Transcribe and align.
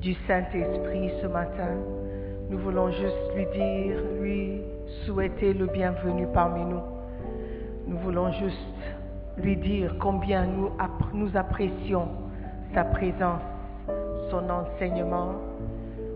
Du 0.00 0.14
Saint-Esprit 0.26 1.10
ce 1.22 1.26
matin? 1.26 1.74
Nous 2.50 2.58
voulons 2.58 2.90
juste 2.90 3.34
lui 3.36 3.46
dire, 3.52 3.96
lui 4.20 4.60
souhaiter 5.04 5.52
le 5.52 5.66
bienvenu 5.66 6.26
parmi 6.32 6.64
nous. 6.64 6.80
Nous 7.86 7.98
voulons 7.98 8.32
juste 8.32 8.56
lui 9.36 9.56
dire 9.56 9.94
combien 10.00 10.46
nous, 10.46 10.70
app- 10.78 11.12
nous 11.12 11.36
apprécions 11.36 12.08
sa 12.74 12.84
présence, 12.84 13.42
son 14.30 14.48
enseignement, 14.50 15.32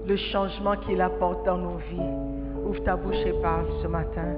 le 0.06 0.16
changement 0.16 0.76
qu'il 0.76 1.00
apporte 1.00 1.44
dans 1.46 1.58
nos 1.58 1.76
vies. 1.90 2.66
Ouvre 2.66 2.82
ta 2.84 2.96
bouche 2.96 3.24
et 3.26 3.34
parle 3.42 3.66
ce 3.82 3.86
matin. 3.88 4.34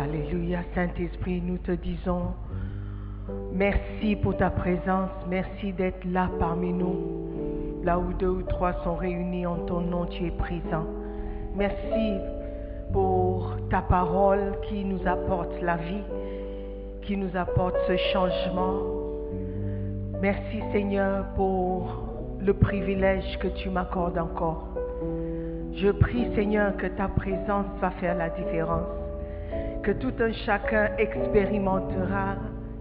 Alléluia, 0.00 0.60
Saint-Esprit, 0.74 1.40
nous 1.44 1.58
te 1.58 1.72
disons 1.72 2.32
merci 3.52 4.16
pour 4.16 4.36
ta 4.36 4.50
présence, 4.50 5.10
merci 5.28 5.72
d'être 5.72 6.04
là 6.04 6.30
parmi 6.38 6.72
nous. 6.72 6.96
Là 7.84 7.98
où 7.98 8.12
deux 8.12 8.28
ou 8.28 8.42
trois 8.42 8.72
sont 8.84 8.96
réunis 8.96 9.46
en 9.46 9.56
ton 9.66 9.80
nom, 9.80 10.06
tu 10.06 10.26
es 10.26 10.30
présent. 10.30 10.84
Merci 11.54 12.18
pour 12.92 13.56
ta 13.70 13.82
parole 13.82 14.54
qui 14.68 14.84
nous 14.84 15.06
apporte 15.06 15.60
la 15.62 15.76
vie, 15.76 16.02
qui 17.02 17.16
nous 17.16 17.36
apporte 17.36 17.76
ce 17.86 17.96
changement. 18.12 18.80
Merci 20.20 20.60
Seigneur 20.72 21.26
pour 21.36 22.04
le 22.40 22.52
privilège 22.52 23.38
que 23.38 23.48
tu 23.48 23.70
m'accordes 23.70 24.18
encore. 24.18 24.68
Je 25.74 25.90
prie 25.90 26.34
Seigneur 26.34 26.76
que 26.76 26.86
ta 26.86 27.08
présence 27.08 27.66
va 27.80 27.90
faire 27.92 28.16
la 28.16 28.30
différence, 28.30 28.88
que 29.82 29.92
tout 29.92 30.12
un 30.20 30.32
chacun 30.32 30.90
expérimentera 30.98 32.36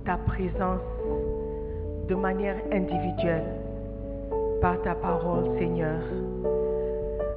ta 0.06 0.18
présence 0.18 0.82
de 2.08 2.16
manière 2.16 2.58
individuelle 2.72 3.67
par 4.62 4.81
ta 4.81 4.95
parole 4.95 5.57
Seigneur. 5.57 6.00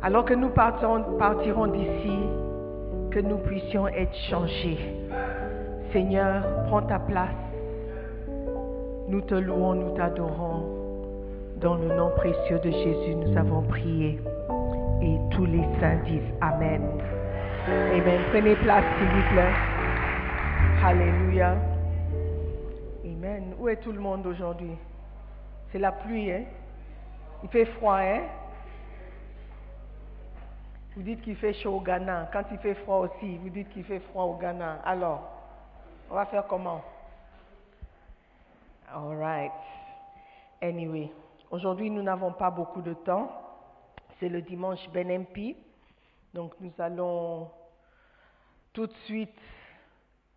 Alors 0.02 0.24
que 0.24 0.34
nous 0.34 0.48
partirons 0.50 1.66
d'ici, 1.66 2.18
que 3.10 3.20
nous 3.20 3.38
puissions 3.38 3.88
être 3.88 4.14
changés. 4.28 4.78
Seigneur, 5.92 6.42
prends 6.68 6.82
ta 6.82 6.98
place. 6.98 7.28
Nous 9.08 9.20
te 9.22 9.34
louons, 9.34 9.74
nous 9.74 9.96
t'adorons. 9.96 10.64
Dans 11.60 11.74
le 11.74 11.88
nom 11.88 12.10
précieux 12.16 12.58
de 12.60 12.70
Jésus, 12.70 13.14
nous 13.14 13.36
avons 13.36 13.62
prié. 13.62 14.18
Et 15.02 15.18
tous 15.32 15.44
les 15.46 15.64
saints 15.80 15.98
disent 16.06 16.32
Amen. 16.40 16.82
Amen. 17.66 18.20
Prenez 18.30 18.54
place, 18.56 18.84
s'il 18.98 19.08
vous 19.08 19.34
plaît. 19.34 19.52
Alléluia. 20.82 21.56
Amen. 23.04 23.54
Où 23.60 23.68
est 23.68 23.76
tout 23.76 23.92
le 23.92 24.00
monde 24.00 24.26
aujourd'hui? 24.26 24.76
C'est 25.70 25.78
la 25.78 25.92
pluie, 25.92 26.30
hein? 26.30 26.44
Il 27.42 27.48
fait 27.48 27.66
froid, 27.66 27.98
hein? 27.98 28.22
Vous 30.96 31.02
dites 31.02 31.22
qu'il 31.22 31.36
fait 31.36 31.54
chaud 31.54 31.76
au 31.76 31.80
Ghana. 31.80 32.28
Quand 32.32 32.44
il 32.50 32.58
fait 32.58 32.74
froid 32.74 32.98
aussi, 32.98 33.38
vous 33.38 33.48
dites 33.48 33.70
qu'il 33.70 33.84
fait 33.84 34.00
froid 34.00 34.24
au 34.24 34.34
Ghana. 34.34 34.80
Alors, 34.84 35.22
on 36.10 36.14
va 36.14 36.26
faire 36.26 36.46
comment? 36.46 36.82
All 38.92 39.16
right. 39.16 39.52
Anyway, 40.60 41.12
aujourd'hui 41.50 41.88
nous 41.90 42.02
n'avons 42.02 42.32
pas 42.32 42.50
beaucoup 42.50 42.82
de 42.82 42.92
temps. 42.92 43.30
C'est 44.18 44.28
le 44.28 44.42
dimanche 44.42 44.86
Benempi. 44.90 45.56
Donc 46.34 46.54
nous 46.60 46.72
allons 46.78 47.50
tout 48.72 48.86
de 48.88 48.94
suite 49.04 49.40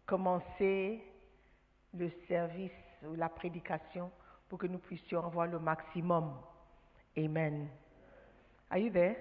commencer 0.06 1.04
le 1.96 2.12
service 2.28 2.72
ou 3.08 3.16
la 3.16 3.30
prédication 3.30 4.12
pour 4.48 4.60
que 4.60 4.68
nous 4.68 4.78
puissions 4.78 5.26
avoir 5.26 5.48
le 5.48 5.60
maximum. 5.60 6.32
Amen. 7.18 7.70
Are 8.72 8.78
you 8.80 8.90
there? 8.92 9.18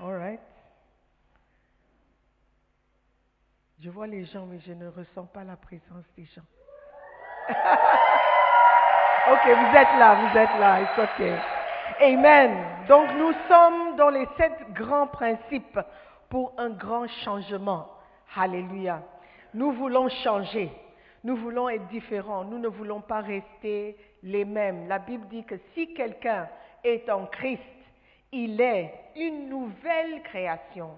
All 0.00 0.14
right. 0.14 0.40
Je 3.82 3.90
vois 3.90 4.06
les 4.06 4.24
gens, 4.26 4.46
mais 4.46 4.60
je 4.66 4.72
ne 4.72 4.88
ressens 4.88 5.24
pas 5.32 5.42
la 5.42 5.56
présence 5.56 6.04
des 6.16 6.24
gens. 6.26 6.42
ok, 7.50 9.44
vous 9.44 9.76
êtes 9.76 9.98
là, 9.98 10.14
vous 10.14 10.38
êtes 10.38 10.58
là, 10.60 10.82
it's 10.82 10.98
okay. 10.98 11.36
Amen. 12.00 12.86
Donc 12.88 13.10
nous 13.16 13.32
sommes 13.48 13.96
dans 13.96 14.10
les 14.10 14.26
sept 14.36 14.72
grands 14.74 15.06
principes 15.06 15.80
pour 16.28 16.52
un 16.58 16.70
grand 16.70 17.08
changement. 17.24 17.88
Alléluia. 18.36 19.02
Nous 19.54 19.72
voulons 19.72 20.08
changer. 20.08 20.70
Nous 21.24 21.36
voulons 21.36 21.68
être 21.68 21.86
différents. 21.88 22.44
Nous 22.44 22.58
ne 22.58 22.68
voulons 22.68 23.00
pas 23.00 23.20
rester 23.20 23.96
les 24.22 24.44
mêmes. 24.44 24.88
La 24.88 24.98
Bible 24.98 25.26
dit 25.28 25.44
que 25.44 25.56
si 25.74 25.92
quelqu'un 25.94 26.48
est 26.84 27.08
en 27.10 27.26
Christ, 27.26 27.62
il 28.32 28.60
est 28.60 28.92
une 29.16 29.48
nouvelle 29.48 30.22
création. 30.22 30.90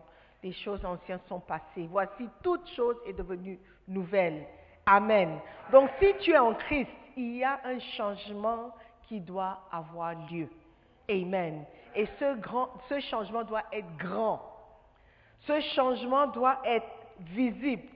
Les 0.42 0.52
choses 0.52 0.84
anciennes 0.84 1.20
sont 1.28 1.40
passées. 1.40 1.86
Voici, 1.88 2.28
toute 2.42 2.66
chose 2.70 2.96
est 3.06 3.12
devenue 3.12 3.58
nouvelle. 3.86 4.44
Amen. 4.86 5.38
Donc 5.70 5.90
si 6.00 6.12
tu 6.20 6.32
es 6.32 6.38
en 6.38 6.54
Christ, 6.54 6.90
il 7.16 7.36
y 7.36 7.44
a 7.44 7.60
un 7.64 7.78
changement 7.96 8.74
qui 9.08 9.20
doit 9.20 9.60
avoir 9.70 10.14
lieu. 10.30 10.48
Amen. 11.08 11.64
Et 11.94 12.06
ce, 12.18 12.36
grand, 12.36 12.70
ce 12.88 12.98
changement 13.00 13.44
doit 13.44 13.64
être 13.72 13.96
grand. 13.98 14.42
Ce 15.40 15.60
changement 15.74 16.28
doit 16.28 16.58
être 16.64 16.86
visible, 17.20 17.88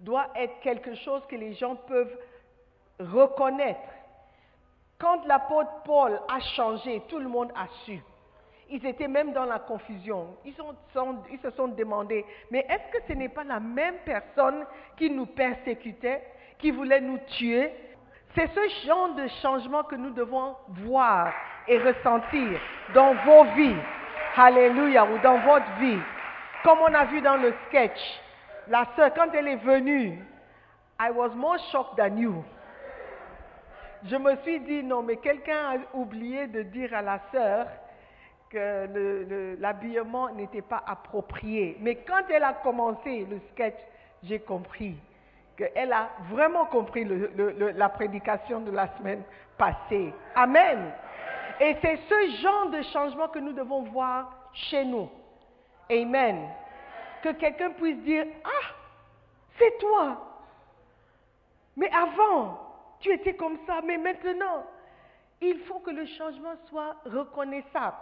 doit 0.00 0.28
être 0.34 0.58
quelque 0.60 0.94
chose 0.96 1.22
que 1.28 1.36
les 1.36 1.54
gens 1.54 1.76
peuvent 1.76 2.18
reconnaître. 2.98 3.80
Quand 4.98 5.26
l'apôtre 5.26 5.70
Paul 5.84 6.18
a 6.28 6.40
changé, 6.40 7.02
tout 7.08 7.18
le 7.18 7.28
monde 7.28 7.52
a 7.54 7.66
su. 7.84 8.00
Ils 8.68 8.84
étaient 8.84 9.08
même 9.08 9.32
dans 9.32 9.44
la 9.44 9.58
confusion. 9.58 10.36
Ils, 10.44 10.52
se 10.54 11.50
sont 11.50 11.68
demandé, 11.68 12.24
mais 12.50 12.66
est-ce 12.68 12.98
que 12.98 13.04
ce 13.06 13.12
n'est 13.12 13.28
pas 13.28 13.44
la 13.44 13.60
même 13.60 13.96
personne 14.04 14.64
qui 14.96 15.10
nous 15.10 15.26
persécutait, 15.26 16.22
qui 16.58 16.70
voulait 16.70 17.00
nous 17.00 17.18
tuer? 17.38 17.72
C'est 18.34 18.48
ce 18.48 18.86
genre 18.86 19.14
de 19.14 19.28
changement 19.42 19.84
que 19.84 19.94
nous 19.94 20.10
devons 20.10 20.56
voir 20.68 21.32
et 21.68 21.78
ressentir 21.78 22.58
dans 22.92 23.14
vos 23.24 23.44
vies. 23.54 23.76
Alléluia, 24.36 25.04
ou 25.04 25.18
dans 25.18 25.38
votre 25.38 25.70
vie. 25.78 25.98
Comme 26.64 26.80
on 26.80 26.92
a 26.92 27.04
vu 27.04 27.20
dans 27.20 27.36
le 27.36 27.54
sketch, 27.68 27.98
la 28.68 28.84
sœur, 28.96 29.14
quand 29.14 29.32
elle 29.32 29.48
est 29.48 29.56
venue, 29.56 30.18
I 30.98 31.10
was 31.10 31.30
more 31.34 31.58
shocked 31.70 31.96
than 31.96 32.16
you. 32.18 32.44
Je 34.04 34.16
me 34.16 34.36
suis 34.42 34.60
dit, 34.60 34.82
non, 34.82 35.02
mais 35.02 35.16
quelqu'un 35.16 35.70
a 35.72 35.96
oublié 35.96 36.46
de 36.46 36.62
dire 36.62 36.94
à 36.94 37.02
la 37.02 37.20
sœur 37.32 37.66
que 38.50 38.86
le- 38.86 39.24
le- 39.24 39.54
l'habillement 39.56 40.28
n'était 40.30 40.62
pas 40.62 40.82
approprié. 40.86 41.76
Mais 41.80 41.96
quand 41.96 42.22
elle 42.30 42.44
a 42.44 42.52
commencé 42.52 43.26
le 43.28 43.40
sketch, 43.52 43.78
j'ai 44.22 44.38
compris 44.40 44.96
qu'elle 45.56 45.92
a 45.92 46.10
vraiment 46.30 46.66
compris 46.66 47.04
la 47.06 47.88
prédication 47.88 48.60
de 48.60 48.70
la 48.70 48.88
semaine 48.98 49.22
passée. 49.56 50.12
Amen. 50.34 50.92
Et 51.60 51.76
c'est 51.80 51.98
ce 52.08 52.42
genre 52.42 52.68
de 52.70 52.82
changement 52.92 53.28
que 53.28 53.38
nous 53.38 53.52
devons 53.52 53.82
voir 53.84 54.30
chez 54.52 54.84
nous. 54.84 55.08
Amen. 55.90 56.48
Que 57.22 57.30
quelqu'un 57.32 57.70
puisse 57.70 57.98
dire, 58.02 58.26
ah, 58.44 58.72
C'est 59.58 59.78
toi. 59.78 60.18
Mais 61.78 61.90
avant, 61.90 62.58
tu 63.00 63.12
étais 63.12 63.34
comme 63.34 63.58
ça, 63.66 63.80
mais 63.84 63.98
maintenant, 63.98 64.64
il 65.40 65.58
faut 65.60 65.80
que 65.80 65.90
le 65.90 66.06
changement 66.06 66.54
soit 66.68 66.96
reconnaissable. 67.04 67.96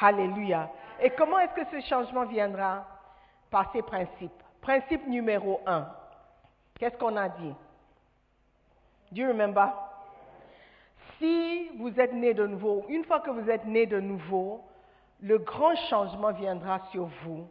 Alléluia. 0.00 0.70
Et 1.00 1.10
comment 1.10 1.38
est-ce 1.40 1.54
que 1.54 1.80
ce 1.80 1.86
changement 1.88 2.24
viendra? 2.24 2.86
Par 3.50 3.72
ces 3.72 3.82
principes. 3.82 4.42
Principe 4.60 5.06
numéro 5.06 5.60
un. 5.66 5.88
Qu'est-ce 6.78 6.96
qu'on 6.96 7.16
a 7.16 7.28
dit? 7.28 7.54
Do 9.10 9.22
you 9.22 9.28
remember? 9.28 9.72
Si 11.18 11.70
vous 11.78 11.98
êtes 11.98 12.12
né 12.12 12.34
de 12.34 12.46
nouveau, 12.46 12.84
une 12.88 13.04
fois 13.04 13.20
que 13.20 13.30
vous 13.30 13.50
êtes 13.50 13.64
né 13.64 13.86
de 13.86 13.98
nouveau, 13.98 14.62
le 15.20 15.38
grand 15.38 15.74
changement 15.88 16.32
viendra 16.32 16.80
sur 16.92 17.06
vous 17.24 17.48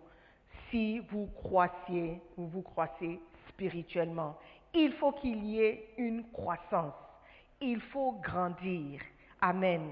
si 0.70 1.00
vous 1.00 1.28
croissiez 1.44 2.22
ou 2.38 2.46
vous 2.46 2.62
croissez 2.62 3.20
spirituellement. 3.50 4.38
Il 4.74 4.94
faut 4.94 5.12
qu'il 5.14 5.44
y 5.46 5.62
ait 5.62 5.90
une 5.98 6.30
croissance. 6.32 6.94
Il 7.60 7.82
faut 7.82 8.14
grandir. 8.22 9.02
Amen. 9.42 9.92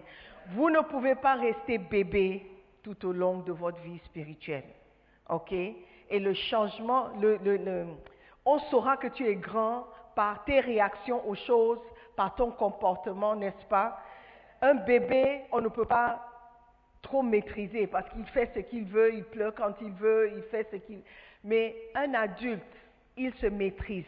Vous 0.50 0.70
ne 0.70 0.82
pouvez 0.82 1.16
pas 1.16 1.36
rester 1.36 1.78
bébé 1.78 2.46
tout 2.84 3.06
au 3.08 3.12
long 3.12 3.40
de 3.40 3.52
votre 3.52 3.80
vie 3.80 4.00
spirituelle. 4.06 4.66
OK? 5.30 5.52
Et 5.52 6.20
le 6.20 6.34
changement, 6.34 7.10
le, 7.20 7.86
on 8.46 8.60
saura 8.60 8.98
que 8.98 9.08
tu 9.08 9.26
es 9.26 9.36
grand 9.36 9.88
par 10.16 10.46
tes 10.46 10.60
réactions 10.60 11.28
aux 11.28 11.36
choses, 11.36 11.80
par 12.16 12.36
ton 12.36 12.52
comportement, 12.52 13.36
n'est-ce 13.36 13.66
pas? 13.66 14.00
Un 14.62 14.76
bébé, 14.76 15.42
on 15.52 15.62
ne 15.62 15.68
peut 15.68 15.86
pas 15.86 16.22
trop 17.02 17.22
maîtriser 17.22 17.88
parce 17.88 18.10
qu'il 18.10 18.26
fait 18.28 18.52
ce 18.54 18.60
qu'il 18.60 18.86
veut, 18.86 19.14
il 19.14 19.24
pleure 19.24 19.54
quand 19.54 19.74
il 19.82 19.92
veut, 19.92 20.32
il 20.36 20.44
fait 20.44 20.68
ce 20.72 20.78
qu'il... 20.78 21.02
Mais 21.44 21.76
un 21.94 22.14
adulte, 22.14 22.64
il 23.18 23.34
se 23.36 23.48
maîtrise, 23.48 24.06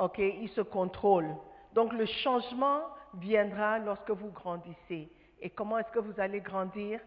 ok 0.00 0.18
Il 0.18 0.48
se 0.50 0.62
contrôle. 0.62 1.28
Donc 1.74 1.92
le 1.92 2.06
changement 2.06 2.80
viendra 3.14 3.78
lorsque 3.78 4.10
vous 4.10 4.30
grandissez. 4.30 5.08
Et 5.40 5.50
comment 5.50 5.78
est-ce 5.78 5.92
que 5.92 6.00
vous 6.00 6.18
allez 6.18 6.40
grandir? 6.40 7.00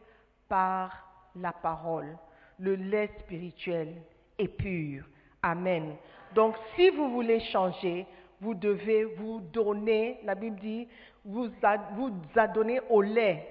Par 0.47 0.91
la 1.35 1.51
parole. 1.51 2.17
Le 2.59 2.75
lait 2.75 3.09
spirituel 3.19 4.01
est 4.37 4.47
pur. 4.47 5.05
Amen. 5.41 5.95
Donc 6.35 6.55
si 6.75 6.89
vous 6.89 7.09
voulez 7.11 7.39
changer, 7.51 8.05
vous 8.39 8.53
devez 8.53 9.05
vous 9.05 9.39
donner, 9.39 10.19
la 10.23 10.35
Bible 10.35 10.59
dit, 10.59 10.87
vous, 11.25 11.49
vous 11.95 12.11
adonner 12.35 12.81
au 12.89 13.01
lait, 13.01 13.49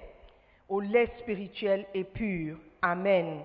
au 0.69 0.79
lait 0.79 1.11
spirituel 1.19 1.85
et 1.93 2.03
pur. 2.03 2.57
Amen. 2.81 3.43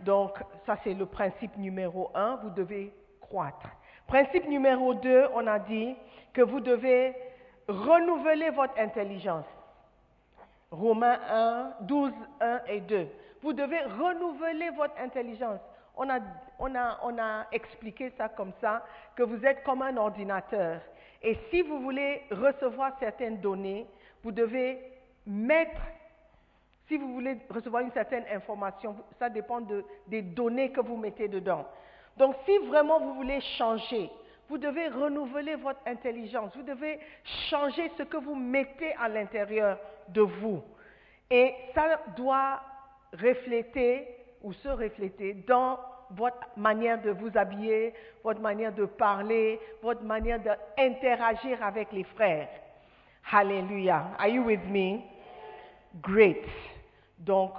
Donc 0.00 0.38
ça 0.66 0.78
c'est 0.84 0.94
le 0.94 1.06
principe 1.06 1.56
numéro 1.56 2.10
un, 2.14 2.36
vous 2.36 2.50
devez 2.50 2.92
croître. 3.20 3.68
Principe 4.06 4.46
numéro 4.48 4.94
deux, 4.94 5.26
on 5.34 5.46
a 5.46 5.58
dit 5.58 5.96
que 6.32 6.42
vous 6.42 6.60
devez 6.60 7.14
renouveler 7.68 8.50
votre 8.50 8.78
intelligence. 8.78 9.46
Romains 10.70 11.18
1, 11.30 11.72
12, 11.82 12.12
1 12.40 12.60
et 12.68 12.80
2. 12.80 13.06
Vous 13.42 13.52
devez 13.52 13.80
renouveler 13.80 14.70
votre 14.70 14.98
intelligence. 15.00 15.60
On 15.96 16.08
a, 16.10 17.46
expliqué 17.52 18.12
ça 18.18 18.28
comme 18.28 18.52
ça, 18.60 18.84
que 19.14 19.22
vous 19.22 19.44
êtes 19.44 19.62
comme 19.62 19.82
un 19.82 19.96
ordinateur. 19.96 20.80
Et 21.22 21.38
si 21.50 21.62
vous 21.62 21.80
voulez 21.80 22.22
recevoir 22.30 22.96
certaines 22.98 23.40
données, 23.40 23.86
vous 24.22 24.32
devez 24.32 24.78
mettre, 25.26 25.80
si 26.88 26.96
vous 26.96 27.14
voulez 27.14 27.38
recevoir 27.48 27.82
une 27.82 27.92
certaine 27.92 28.24
information, 28.32 28.96
ça 29.18 29.30
dépend 29.30 29.60
de, 29.60 29.84
des 30.08 30.22
données 30.22 30.70
que 30.72 30.80
vous 30.80 30.96
mettez 30.96 31.28
dedans. 31.28 31.66
Donc 32.16 32.36
si 32.44 32.58
vraiment 32.66 33.00
vous 33.00 33.14
voulez 33.14 33.40
changer, 33.58 34.10
vous 34.48 34.58
devez 34.58 34.88
renouveler 34.88 35.56
votre 35.56 35.80
intelligence, 35.86 36.54
vous 36.54 36.62
devez 36.62 36.98
changer 37.48 37.90
ce 37.96 38.02
que 38.02 38.16
vous 38.18 38.34
mettez 38.34 38.94
à 38.94 39.08
l'intérieur 39.08 39.78
de 40.08 40.20
vous. 40.20 40.62
Et 41.30 41.54
ça 41.74 42.00
doit 42.16 42.60
refléter 43.12 44.06
ou 44.42 44.52
se 44.52 44.68
refléter 44.68 45.34
dans 45.46 45.78
votre 46.10 46.46
manière 46.56 47.00
de 47.00 47.10
vous 47.10 47.30
habiller, 47.36 47.94
votre 48.22 48.40
manière 48.40 48.72
de 48.72 48.84
parler, 48.84 49.58
votre 49.82 50.02
manière 50.02 50.38
d'interagir 50.40 51.62
avec 51.62 51.90
les 51.92 52.04
frères. 52.04 52.48
Alléluia. 53.32 54.10
Are 54.18 54.28
you 54.28 54.44
with 54.44 54.64
me? 54.66 55.00
Great. 56.02 56.44
Donc, 57.18 57.52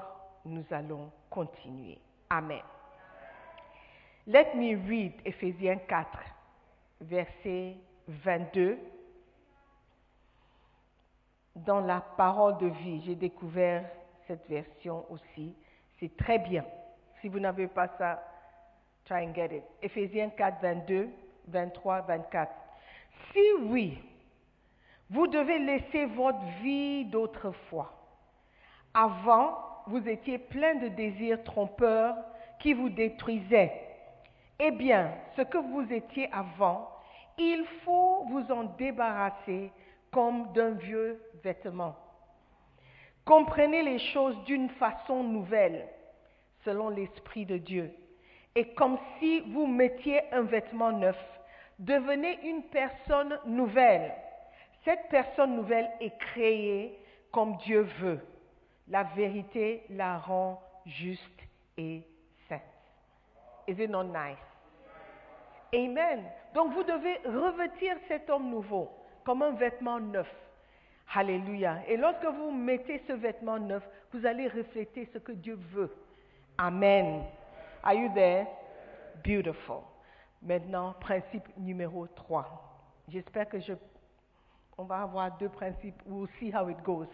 nous 0.46 0.64
allons 0.70 1.10
continuer. 1.30 1.98
Amen. 2.30 2.62
Let 4.28 4.56
me 4.56 4.76
read 4.88 5.14
Ephésiens 5.24 5.78
4, 5.88 6.08
verset 7.02 7.76
22. 8.08 8.80
Dans 11.56 11.80
la 11.82 12.02
parole 12.02 12.58
de 12.58 12.66
vie, 12.66 13.04
j'ai 13.06 13.14
découvert 13.14 13.88
cette 14.26 14.48
version 14.50 15.06
aussi. 15.12 15.54
C'est 16.00 16.18
très 16.18 16.40
bien. 16.40 16.66
Si 17.22 17.30
vous 17.30 17.40
n'avez 17.40 17.68
pas 17.68 17.88
ça, 18.00 18.24
try 19.06 19.28
and 19.28 19.36
get 19.36 19.58
it. 19.58 19.64
Ephésiens 19.84 20.30
4, 20.32 20.60
22, 20.60 21.08
23, 21.48 22.02
24. 22.02 22.52
Si 23.32 23.54
oui, 23.62 24.00
vous 25.12 25.28
devez 25.28 25.60
laisser 25.60 26.06
votre 26.08 26.44
vie 26.64 27.06
d'autrefois. 27.06 27.94
Avant, 28.92 29.56
vous 29.86 30.10
étiez 30.10 30.40
plein 30.40 30.74
de 30.76 30.88
désirs 30.88 31.44
trompeurs 31.44 32.16
qui 32.60 32.74
vous 32.74 32.90
détruisaient. 32.90 33.85
Eh 34.60 34.72
bien, 34.72 35.12
ce 35.36 35.42
que 35.42 35.58
vous 35.58 35.92
étiez 35.92 36.32
avant, 36.32 36.90
il 37.38 37.66
faut 37.84 38.26
vous 38.30 38.52
en 38.52 38.64
débarrasser 38.64 39.72
comme 40.12 40.54
d'un 40.54 40.72
vieux 40.72 41.22
vêtement. 41.44 41.96
Comprenez 43.26 43.84
les 43.84 44.00
choses 44.00 44.38
d'une 44.46 44.70
façon 44.70 45.24
nouvelle, 45.24 45.88
selon 46.64 46.90
l'Esprit 46.90 47.46
de 47.46 47.58
Dieu. 47.58 47.92
Et 48.56 48.74
comme 48.76 48.98
si 49.20 49.42
vous 49.42 49.68
mettiez 49.68 50.22
un 50.32 50.44
vêtement 50.44 50.92
neuf, 50.92 51.18
devenez 51.78 52.40
une 52.48 52.64
personne 52.64 53.38
nouvelle. 53.46 54.14
Cette 54.86 55.10
personne 55.10 55.56
nouvelle 55.56 55.90
est 56.00 56.18
créée 56.18 56.98
comme 57.32 57.58
Dieu 57.58 57.82
veut. 58.00 58.22
La 58.88 59.04
vérité 59.04 59.84
la 59.90 60.18
rend 60.18 60.62
juste 60.86 61.42
et. 61.78 62.04
Is 63.68 63.80
it 63.80 63.90
not 63.90 64.06
nice? 64.06 64.38
Amen. 65.74 66.24
Donc 66.54 66.74
vous 66.74 66.84
devez 66.84 67.18
revêtir 67.26 67.98
cet 68.08 68.30
homme 68.30 68.50
nouveau 68.50 68.90
comme 69.24 69.42
un 69.42 69.52
vêtement 69.52 70.00
neuf. 70.00 70.28
Alléluia. 71.14 71.80
Et 71.88 71.98
lorsque 71.98 72.26
vous 72.26 72.52
mettez 72.52 73.02
ce 73.08 73.14
vêtement 73.14 73.60
neuf, 73.60 73.84
vous 74.12 74.26
allez 74.26 74.48
refléter 74.48 75.10
ce 75.14 75.20
que 75.20 75.32
Dieu 75.32 75.58
veut. 75.72 75.92
Amen. 76.58 77.24
Are 77.84 77.94
you 77.94 78.10
there? 78.14 78.48
Beautiful. 79.24 79.82
Maintenant, 80.42 80.94
principe 81.00 81.44
numéro 81.58 82.08
3. 82.08 82.46
J'espère 83.10 83.48
que 83.50 83.60
je, 83.60 83.74
on 84.78 84.84
va 84.84 85.02
avoir 85.02 85.38
deux 85.38 85.50
principes. 85.50 86.02
We'll 86.06 86.30
see 86.40 86.52
how 86.52 86.70
it 86.70 86.82
goes. 86.84 87.08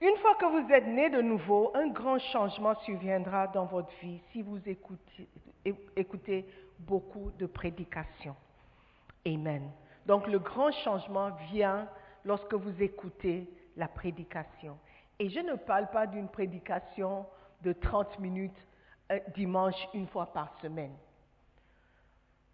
Une 0.00 0.16
fois 0.18 0.36
que 0.36 0.44
vous 0.46 0.72
êtes 0.72 0.86
né 0.86 1.10
de 1.10 1.20
nouveau, 1.20 1.72
un 1.74 1.88
grand 1.88 2.20
changement 2.20 2.74
surviendra 2.82 3.48
dans 3.48 3.64
votre 3.64 3.90
vie 4.00 4.20
si 4.30 4.42
vous 4.42 4.60
écoutez, 5.96 6.46
beaucoup 6.78 7.32
de 7.36 7.46
prédications. 7.46 8.36
Amen. 9.26 9.72
Donc 10.06 10.28
le 10.28 10.38
grand 10.38 10.70
changement 10.70 11.30
vient 11.50 11.88
lorsque 12.24 12.54
vous 12.54 12.80
écoutez 12.80 13.50
la 13.76 13.88
prédication. 13.88 14.78
Et 15.18 15.28
je 15.30 15.40
ne 15.40 15.54
parle 15.54 15.90
pas 15.90 16.06
d'une 16.06 16.28
prédication 16.28 17.26
de 17.62 17.72
30 17.72 18.20
minutes 18.20 18.66
un 19.10 19.18
dimanche 19.34 19.88
une 19.94 20.06
fois 20.06 20.26
par 20.26 20.56
semaine. 20.60 20.94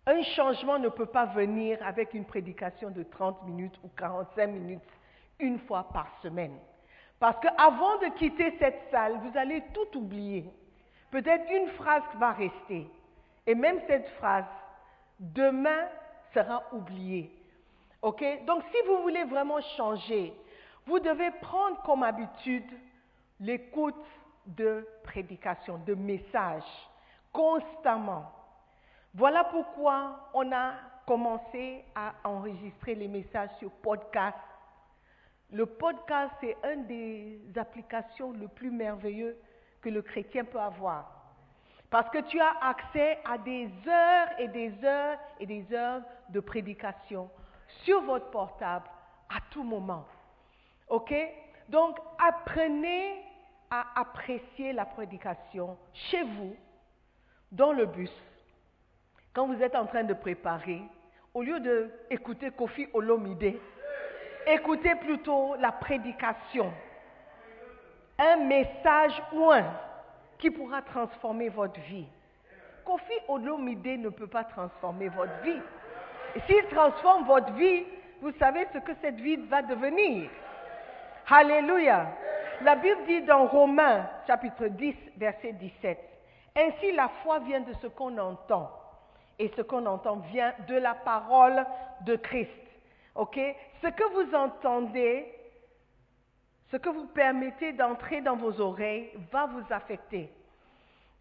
Un 0.07 0.23
changement 0.23 0.79
ne 0.79 0.89
peut 0.89 1.07
pas 1.07 1.27
venir 1.27 1.79
avec 1.87 2.15
une 2.15 2.25
prédication 2.25 2.91
de 2.91 3.03
30 3.03 3.43
minutes 3.45 3.79
ou 3.83 3.89
45 3.89 4.47
minutes 4.47 4.83
une 5.39 5.59
fois 5.59 5.89
par 5.93 6.09
semaine. 6.23 6.59
Parce 7.25 7.40
qu'avant 7.40 7.97
de 8.00 8.09
quitter 8.19 8.54
cette 8.59 8.83
salle, 8.90 9.19
vous 9.23 9.38
allez 9.38 9.62
tout 9.73 9.97
oublier. 9.97 10.45
Peut-être 11.11 11.50
une 11.50 11.69
phrase 11.69 12.02
va 12.19 12.33
rester. 12.33 12.87
Et 13.47 13.54
même 13.54 13.81
cette 13.87 14.07
phrase, 14.19 14.45
demain, 15.19 15.88
sera 16.35 16.62
oubliée. 16.73 17.33
OK? 18.02 18.23
Donc 18.45 18.62
si 18.71 18.76
vous 18.87 19.00
voulez 19.00 19.25
vraiment 19.25 19.62
changer, 19.75 20.35
vous 20.85 20.99
devez 20.99 21.31
prendre 21.40 21.81
comme 21.81 22.02
habitude 22.02 22.71
l'écoute 23.40 24.04
de 24.45 24.87
prédication, 25.02 25.78
de 25.78 25.95
messages, 25.95 26.90
constamment. 27.33 28.31
Voilà 29.14 29.45
pourquoi 29.45 30.28
on 30.35 30.52
a 30.52 30.75
commencé 31.07 31.87
à 31.95 32.12
enregistrer 32.23 32.95
les 32.95 33.09
messages 33.09 33.49
sur 33.61 33.71
podcast. 33.71 34.37
Le 35.53 35.67
podcast, 35.67 36.33
c'est 36.41 36.57
une 36.73 36.87
des 36.87 37.41
applications 37.57 38.33
les 38.33 38.49
plus 38.49 38.71
merveilleuses 38.71 39.37
que 39.81 39.89
le 39.89 40.03
chrétien 40.03 40.45
peut 40.45 40.61
avoir. 40.61 41.11
Parce 41.91 42.11
que 42.11 42.19
tu 42.23 42.41
as 42.41 42.55
accès 42.61 43.19
à 43.25 43.39
des 43.39 43.71
heures 43.87 44.29
et 44.39 44.49
des 44.49 44.73
heures 44.85 45.19
et 45.39 45.47
des 45.47 45.73
heures 45.73 46.03
de 46.31 46.41
prédication 46.41 47.31
sur 47.85 48.03
votre 48.03 48.31
portable 48.31 48.87
à 49.29 49.39
tout 49.51 49.63
moment. 49.63 50.05
OK? 50.89 51.15
Donc, 51.69 51.99
apprenez 52.19 53.23
à 53.71 54.01
apprécier 54.01 54.73
la 54.73 54.85
prédication 54.85 55.77
chez 55.93 56.23
vous, 56.23 56.57
dans 57.53 57.73
le 57.73 57.87
bus, 57.87 58.13
quand 59.33 59.47
vous 59.47 59.63
êtes 59.63 59.75
en 59.75 59.87
train 59.87 60.05
de 60.05 60.15
préparer, 60.15 60.83
au 61.33 61.43
lieu 61.43 61.61
d'écouter 61.61 62.51
Kofi 62.51 62.89
Olomide, 62.93 63.57
écoutez 64.47 64.95
plutôt 64.97 65.55
la 65.57 65.73
prédication. 65.73 66.73
Un 68.19 68.37
message 68.37 69.21
ou 69.33 69.51
un 69.51 69.65
qui 70.39 70.51
pourra 70.51 70.83
transformer 70.83 71.49
votre 71.49 71.81
vie. 71.81 72.07
Kofi 72.85 73.15
Olomide 73.29 74.01
ne 74.01 74.11
peut 74.11 74.27
pas 74.27 74.45
transformer 74.45 75.09
votre 75.09 75.43
vie. 75.43 75.61
S'il 76.47 76.65
transforme 76.67 77.25
votre 77.25 77.53
vie, 77.53 77.85
vous 78.21 78.33
savez 78.39 78.67
ce 78.73 78.79
que 78.79 78.93
cette 79.01 79.17
vie 79.17 79.37
va 79.37 79.63
devenir. 79.63 80.31
Alléluia. 81.31 82.07
La 82.63 82.77
Bible 82.77 83.05
dit 83.07 83.23
dans 83.23 83.47
Romains 83.47 84.07
chapitre 84.27 84.67
10, 84.67 84.95
verset 85.17 85.53
17, 85.53 85.99
Ainsi 86.57 86.93
la 86.93 87.09
foi 87.23 87.41
vient 87.41 87.61
de 87.61 87.73
ce 87.83 87.87
qu'on 87.89 88.17
entend. 88.19 88.71
Et 89.39 89.51
ce 89.57 89.63
qu'on 89.63 89.85
entend 89.87 90.17
vient 90.33 90.55
de 90.69 90.77
la 90.77 90.95
parole 90.95 91.65
de 92.03 92.15
Christ. 92.17 92.51
OK? 93.14 93.38
Ce 93.83 93.88
que 93.88 94.04
vous 94.12 94.35
entendez, 94.35 95.33
ce 96.71 96.76
que 96.76 96.88
vous 96.88 97.06
permettez 97.06 97.73
d'entrer 97.73 98.21
dans 98.21 98.37
vos 98.37 98.61
oreilles 98.61 99.11
va 99.30 99.47
vous 99.47 99.64
affecter. 99.71 100.33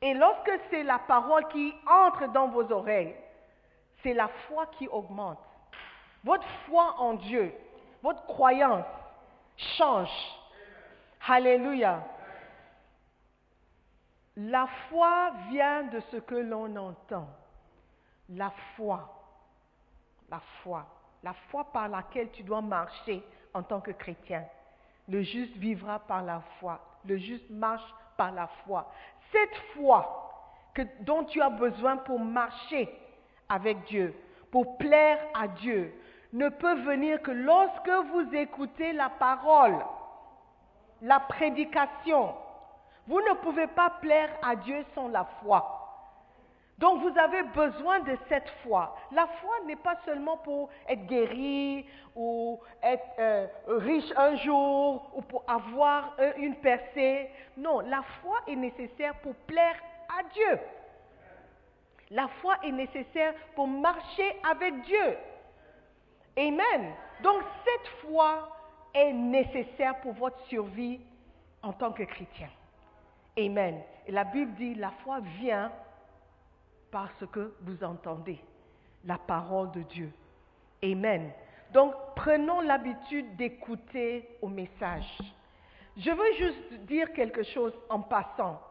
Et 0.02 0.14
lorsque 0.14 0.52
c'est 0.70 0.84
la 0.84 1.00
parole 1.00 1.48
qui 1.50 1.74
entre 1.88 2.28
dans 2.32 2.48
vos 2.48 2.72
oreilles, 2.72 3.16
c'est 4.02 4.14
la 4.14 4.28
foi 4.48 4.66
qui 4.78 4.88
augmente. 4.88 5.40
Votre 6.24 6.48
foi 6.66 6.96
en 7.00 7.14
Dieu, 7.14 7.54
votre 8.02 8.26
croyance 8.26 8.86
change. 9.78 10.10
Alléluia. 11.28 12.04
La 14.36 14.68
foi 14.90 15.32
vient 15.50 15.84
de 15.84 16.00
ce 16.12 16.18
que 16.18 16.36
l'on 16.36 16.76
entend. 16.76 17.28
La 18.30 18.52
foi. 18.76 19.08
La 20.30 20.42
foi. 20.64 20.86
La 21.24 21.34
foi 21.50 21.66
par 21.72 21.88
laquelle 21.88 22.30
tu 22.32 22.44
dois 22.44 22.62
marcher 22.62 23.24
en 23.54 23.64
tant 23.64 23.80
que 23.82 23.92
chrétien. 23.92 24.44
Le 25.08 25.22
juste 25.22 25.56
vivra 25.58 26.00
par 26.00 26.22
la 26.24 26.42
foi. 26.60 26.80
Le 27.06 27.18
juste 27.18 27.50
marche 27.50 27.94
par 28.18 28.32
la 28.32 28.48
foi. 28.66 28.92
Cette 29.32 29.56
foi 29.76 30.30
dont 31.02 31.24
tu 31.26 31.42
as 31.42 31.50
besoin 31.50 31.98
pour 31.98 32.20
marcher 32.20 32.90
avec 33.50 33.84
Dieu, 33.86 34.14
pour 34.52 34.78
plaire 34.78 35.20
à 35.34 35.48
Dieu, 35.48 35.94
ne 36.34 36.50
peut 36.50 36.82
venir 36.82 37.22
que 37.22 37.32
lorsque 37.32 37.90
vous 38.12 38.36
écoutez 38.36 38.92
la 38.94 39.10
parole, 39.10 39.78
la 41.02 41.20
prédication. 41.20 42.34
Vous 43.08 43.20
ne 43.20 43.34
pouvez 43.42 43.68
pas 43.68 43.90
plaire 44.02 44.30
à 44.42 44.56
Dieu 44.56 44.84
sans 44.96 45.10
la 45.10 45.26
foi. 45.42 45.83
Donc 46.84 47.00
vous 47.00 47.18
avez 47.18 47.44
besoin 47.44 48.02
de 48.02 48.18
cette 48.28 48.50
foi. 48.62 48.94
La 49.14 49.26
foi 49.26 49.56
n'est 49.66 49.78
pas 49.78 49.96
seulement 50.04 50.36
pour 50.36 50.70
être 50.90 51.08
guéri 51.08 51.86
ou 52.14 52.60
être 52.82 53.06
euh, 53.20 53.48
riche 53.68 54.12
un 54.18 54.36
jour 54.36 55.10
ou 55.16 55.22
pour 55.22 55.46
avoir 55.48 56.14
euh, 56.20 56.34
une 56.36 56.56
percée. 56.56 57.30
Non, 57.56 57.80
la 57.80 58.02
foi 58.22 58.40
est 58.48 58.58
nécessaire 58.58 59.16
pour 59.22 59.34
plaire 59.48 59.78
à 60.10 60.24
Dieu. 60.24 60.60
La 62.12 62.28
foi 62.42 62.58
est 62.64 62.74
nécessaire 62.74 63.34
pour 63.56 63.66
marcher 63.66 64.36
avec 64.52 64.82
Dieu. 64.82 65.18
Amen. 66.36 66.92
Donc 67.22 67.44
cette 67.64 68.10
foi 68.10 68.58
est 68.94 69.14
nécessaire 69.14 70.02
pour 70.02 70.12
votre 70.16 70.42
survie 70.48 71.00
en 71.62 71.72
tant 71.72 71.94
que 71.94 72.04
chrétien. 72.04 72.50
Amen. 73.38 73.82
Et 74.06 74.12
la 74.12 74.26
Bible 74.26 74.52
dit, 74.56 74.76
la 74.76 74.92
foi 75.06 75.22
vient 75.40 75.72
par 76.94 77.10
ce 77.20 77.26
que 77.26 77.52
vous 77.62 77.84
entendez, 77.84 78.40
la 79.04 79.18
parole 79.18 79.72
de 79.72 79.82
Dieu. 79.82 80.14
Amen. 80.84 81.32
Donc 81.74 81.92
prenons 82.16 82.62
l'habitude 82.62 83.36
d'écouter 83.36 84.30
au 84.44 84.48
message. 84.48 85.18
Je 85.98 86.12
veux 86.12 86.34
juste 86.38 86.74
dire 86.86 87.12
quelque 87.14 87.42
chose 87.42 87.74
en 87.90 88.00
passant. 88.00 88.62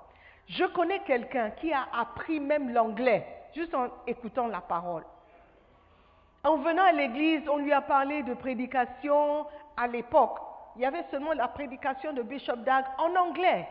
Je 0.47 0.65
connais 0.67 1.01
quelqu'un 1.01 1.51
qui 1.51 1.73
a 1.73 1.89
appris 1.93 2.39
même 2.39 2.73
l'anglais 2.73 3.27
juste 3.55 3.75
en 3.75 3.89
écoutant 4.07 4.47
la 4.47 4.61
parole. 4.61 5.05
En 6.45 6.59
venant 6.59 6.85
à 6.85 6.93
l'église, 6.93 7.49
on 7.49 7.57
lui 7.57 7.73
a 7.73 7.81
parlé 7.81 8.23
de 8.23 8.35
prédication 8.35 9.47
à 9.77 9.89
l'époque. 9.89 10.39
Il 10.77 10.83
y 10.83 10.87
avait 10.87 11.05
seulement 11.11 11.33
la 11.33 11.49
prédication 11.49 12.13
de 12.13 12.23
Bishop 12.23 12.57
Dag 12.57 12.85
en 12.99 13.15
anglais. 13.17 13.69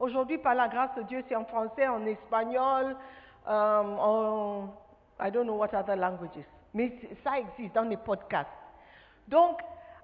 Aujourd'hui, 0.00 0.38
par 0.38 0.54
la 0.54 0.68
grâce 0.68 0.94
de 0.96 1.02
Dieu, 1.02 1.22
c'est 1.28 1.36
en 1.36 1.44
français, 1.44 1.86
en 1.86 2.04
espagnol, 2.06 2.96
um, 3.46 3.98
en 3.98 4.68
I 5.20 5.30
don't 5.30 5.44
know 5.44 5.56
what 5.56 5.74
other 5.74 5.96
languages. 5.96 6.44
Mais 6.74 6.92
ça 7.22 7.38
existe 7.38 7.74
dans 7.74 7.88
les 7.88 7.96
podcasts. 7.96 8.50
Donc, 9.28 9.60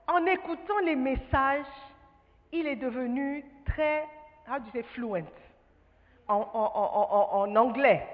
en 0.07 0.25
écoutant 0.27 0.79
les 0.85 0.97
messages, 0.97 1.67
il 2.53 2.67
est 2.67 2.77
devenu 2.77 3.45
très, 3.65 4.05
how 4.49 4.59
do 4.59 4.67
you 4.67 4.73
say, 4.73 4.83
fluent 4.83 5.25
en, 6.29 6.35
en, 6.37 6.73
en, 6.75 7.41
en 7.41 7.57
anglais. 7.57 8.07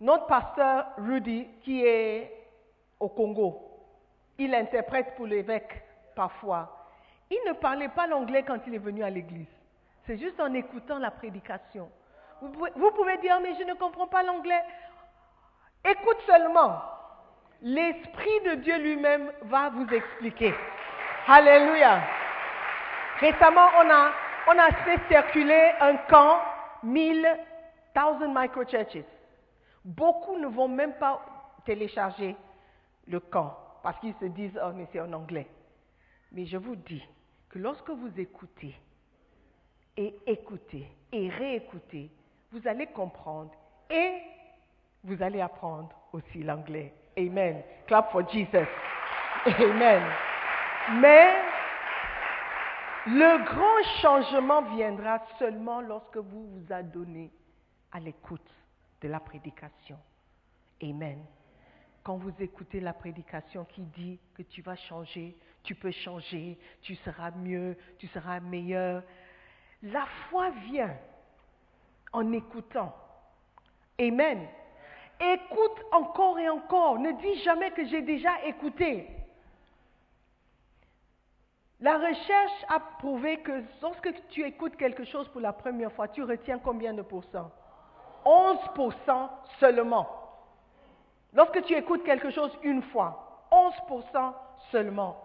Notre 0.00 0.26
pasteur 0.26 0.86
Rudy, 0.98 1.46
qui 1.62 1.84
est 1.84 2.32
au 2.98 3.08
Congo, 3.08 3.62
il 4.38 4.54
interprète 4.54 5.14
pour 5.16 5.26
l'évêque 5.26 5.82
parfois. 6.14 6.88
Il 7.30 7.40
ne 7.46 7.52
parlait 7.52 7.88
pas 7.88 8.06
l'anglais 8.06 8.42
quand 8.42 8.58
il 8.66 8.74
est 8.74 8.78
venu 8.78 9.02
à 9.02 9.10
l'église. 9.10 9.46
C'est 10.06 10.18
juste 10.18 10.40
en 10.40 10.52
écoutant 10.54 10.98
la 10.98 11.10
prédication. 11.10 11.88
Vous 12.76 12.90
pouvez, 12.90 13.18
dire, 13.18 13.40
mais 13.40 13.54
je 13.58 13.64
ne 13.64 13.74
comprends 13.74 14.06
pas 14.06 14.22
l'anglais. 14.22 14.62
Écoute 15.84 16.18
seulement. 16.26 16.82
L'Esprit 17.62 18.40
de 18.44 18.54
Dieu 18.56 18.76
lui-même 18.78 19.32
va 19.42 19.70
vous 19.70 19.88
expliquer. 19.88 20.54
Alléluia. 21.26 22.02
Récemment, 23.20 23.68
on 23.78 23.90
a, 23.90 24.12
on 24.48 24.58
a 24.58 24.70
fait 24.84 25.00
circuler 25.08 25.72
un 25.80 25.96
camp, 26.08 26.38
1000, 26.82 27.26
1000 27.96 28.34
microchurches. 28.34 29.04
Beaucoup 29.84 30.38
ne 30.38 30.48
vont 30.48 30.68
même 30.68 30.94
pas 30.94 31.24
télécharger 31.64 32.36
le 33.06 33.20
camp 33.20 33.56
parce 33.82 33.98
qu'ils 34.00 34.14
se 34.14 34.26
disent, 34.26 34.58
oh, 34.62 34.72
mais 34.74 34.86
c'est 34.92 35.00
en 35.00 35.12
anglais. 35.12 35.46
Mais 36.32 36.46
je 36.46 36.56
vous 36.56 36.76
dis 36.76 37.06
que 37.48 37.58
lorsque 37.58 37.90
vous 37.90 38.18
écoutez 38.18 38.74
et 39.96 40.16
écoutez 40.26 40.88
et 41.12 41.28
réécoutez, 41.28 42.10
vous 42.54 42.68
allez 42.68 42.86
comprendre 42.86 43.50
et 43.90 44.22
vous 45.02 45.20
allez 45.22 45.40
apprendre 45.40 45.90
aussi 46.12 46.42
l'anglais. 46.42 46.94
Amen. 47.18 47.62
Clap 47.86 48.12
for 48.12 48.28
Jesus. 48.30 48.68
Amen. 49.46 50.02
Mais 51.00 51.34
le 53.06 53.44
grand 53.44 54.00
changement 54.00 54.62
viendra 54.76 55.20
seulement 55.38 55.80
lorsque 55.80 56.16
vous 56.16 56.46
vous 56.46 56.72
adonnez 56.72 57.30
à 57.92 57.98
l'écoute 57.98 58.50
de 59.02 59.08
la 59.08 59.18
prédication. 59.18 59.98
Amen. 60.82 61.18
Quand 62.04 62.16
vous 62.16 62.32
écoutez 62.38 62.80
la 62.80 62.92
prédication 62.92 63.64
qui 63.64 63.82
dit 63.82 64.20
que 64.34 64.42
tu 64.42 64.62
vas 64.62 64.76
changer, 64.76 65.36
tu 65.64 65.74
peux 65.74 65.90
changer, 65.90 66.58
tu 66.82 66.94
seras 66.96 67.32
mieux, 67.32 67.76
tu 67.98 68.06
seras 68.08 68.38
meilleur, 68.40 69.02
la 69.82 70.06
foi 70.28 70.50
vient 70.68 70.96
en 72.14 72.32
écoutant. 72.32 72.94
Amen. 74.00 74.46
Écoute 75.20 75.84
encore 75.92 76.38
et 76.38 76.48
encore. 76.48 76.98
Ne 76.98 77.12
dis 77.12 77.42
jamais 77.42 77.70
que 77.72 77.84
j'ai 77.84 78.02
déjà 78.02 78.42
écouté. 78.44 79.08
La 81.80 81.98
recherche 81.98 82.64
a 82.68 82.80
prouvé 82.98 83.38
que 83.40 83.62
lorsque 83.82 84.28
tu 84.28 84.44
écoutes 84.44 84.76
quelque 84.76 85.04
chose 85.04 85.28
pour 85.28 85.40
la 85.40 85.52
première 85.52 85.92
fois, 85.92 86.08
tu 86.08 86.22
retiens 86.22 86.58
combien 86.58 86.94
de 86.94 87.02
pourcents? 87.02 87.50
11% 88.24 89.28
seulement. 89.60 90.08
Lorsque 91.34 91.62
tu 91.64 91.74
écoutes 91.74 92.04
quelque 92.04 92.30
chose 92.30 92.56
une 92.62 92.82
fois, 92.82 93.46
11% 93.50 94.32
seulement. 94.70 95.16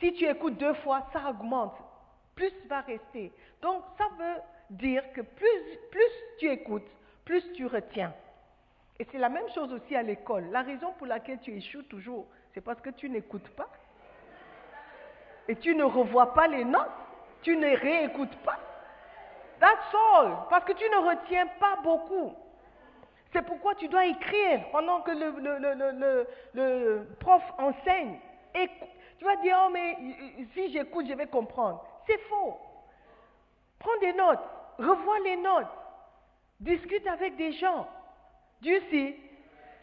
Si 0.00 0.12
tu 0.14 0.26
écoutes 0.26 0.56
deux 0.56 0.74
fois, 0.74 1.06
ça 1.12 1.30
augmente. 1.30 1.76
Plus 2.34 2.52
va 2.68 2.80
rester. 2.80 3.32
Donc, 3.62 3.82
ça 3.96 4.04
veut 4.18 4.42
dire 4.70 5.02
que 5.12 5.20
plus, 5.20 5.78
plus 5.90 6.10
tu 6.38 6.48
écoutes, 6.50 6.86
plus 7.24 7.52
tu 7.52 7.66
retiens. 7.66 8.12
Et 8.98 9.06
c'est 9.12 9.18
la 9.18 9.28
même 9.28 9.48
chose 9.50 9.72
aussi 9.72 9.94
à 9.94 10.02
l'école. 10.02 10.46
La 10.50 10.62
raison 10.62 10.92
pour 10.98 11.06
laquelle 11.06 11.38
tu 11.40 11.52
échoues 11.54 11.82
toujours, 11.84 12.26
c'est 12.54 12.60
parce 12.62 12.80
que 12.80 12.90
tu 12.90 13.10
n'écoutes 13.10 13.48
pas. 13.50 13.68
Et 15.48 15.56
tu 15.56 15.74
ne 15.74 15.84
revois 15.84 16.32
pas 16.34 16.46
les 16.48 16.64
notes. 16.64 16.90
Tu 17.42 17.56
ne 17.56 17.76
réécoutes 17.76 18.36
pas. 18.38 18.58
That's 19.60 19.94
all. 19.94 20.32
Parce 20.50 20.64
que 20.64 20.72
tu 20.72 20.84
ne 20.90 20.96
retiens 20.96 21.46
pas 21.60 21.76
beaucoup. 21.82 22.34
C'est 23.32 23.42
pourquoi 23.42 23.74
tu 23.74 23.86
dois 23.88 24.06
écrire 24.06 24.64
pendant 24.72 25.02
que 25.02 25.10
le, 25.10 25.30
le- 25.38 25.74
le- 25.92 26.26
le- 26.54 27.06
prof 27.20 27.42
enseigne. 27.58 28.18
Tu 29.18 29.24
vas 29.24 29.36
dire, 29.36 29.58
oh 29.66 29.70
mais 29.70 29.96
si 30.54 30.72
j'écoute, 30.72 31.06
je 31.08 31.14
vais 31.14 31.26
comprendre. 31.26 31.84
C'est 32.06 32.18
faux. 32.28 32.58
Prends 33.78 33.96
des 34.00 34.12
notes, 34.14 34.40
revois 34.78 35.18
les 35.24 35.36
notes, 35.36 35.66
discute 36.60 37.06
avec 37.06 37.36
des 37.36 37.52
gens. 37.52 37.88
Do 38.62 38.70
you 38.70 38.80
see? 38.90 39.16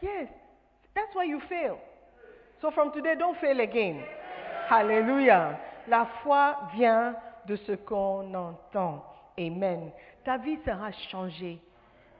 Yes, 0.01 0.29
that's 0.95 1.13
why 1.15 1.25
you 1.25 1.39
fail. 1.47 1.77
So 2.61 2.71
from 2.71 2.91
today, 2.91 3.15
don't 3.17 3.37
fail 3.39 3.59
again. 3.59 4.03
Hallelujah. 4.69 5.59
La 5.87 6.05
foi 6.23 6.57
vient 6.75 7.15
de 7.45 7.55
ce 7.57 7.73
qu'on 7.73 8.33
entend. 8.33 9.03
Amen. 9.37 9.91
Ta 10.23 10.37
vie 10.37 10.57
sera 10.63 10.91
changée 11.11 11.59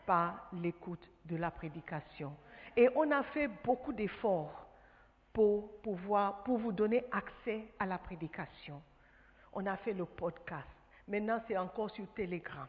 par 0.05 0.49
l'écoute 0.53 1.07
de 1.25 1.37
la 1.37 1.51
prédication. 1.51 2.33
Et 2.75 2.89
on 2.95 3.09
a 3.11 3.23
fait 3.23 3.47
beaucoup 3.63 3.93
d'efforts 3.93 4.67
pour 5.31 5.81
pouvoir, 5.81 6.43
pour 6.43 6.57
vous 6.57 6.71
donner 6.71 7.05
accès 7.11 7.65
à 7.79 7.85
la 7.85 7.97
prédication. 7.97 8.81
On 9.53 9.65
a 9.65 9.77
fait 9.77 9.93
le 9.93 10.05
podcast. 10.05 10.67
Maintenant, 11.07 11.41
c'est 11.47 11.57
encore 11.57 11.91
sur 11.91 12.05
Telegram. 12.13 12.67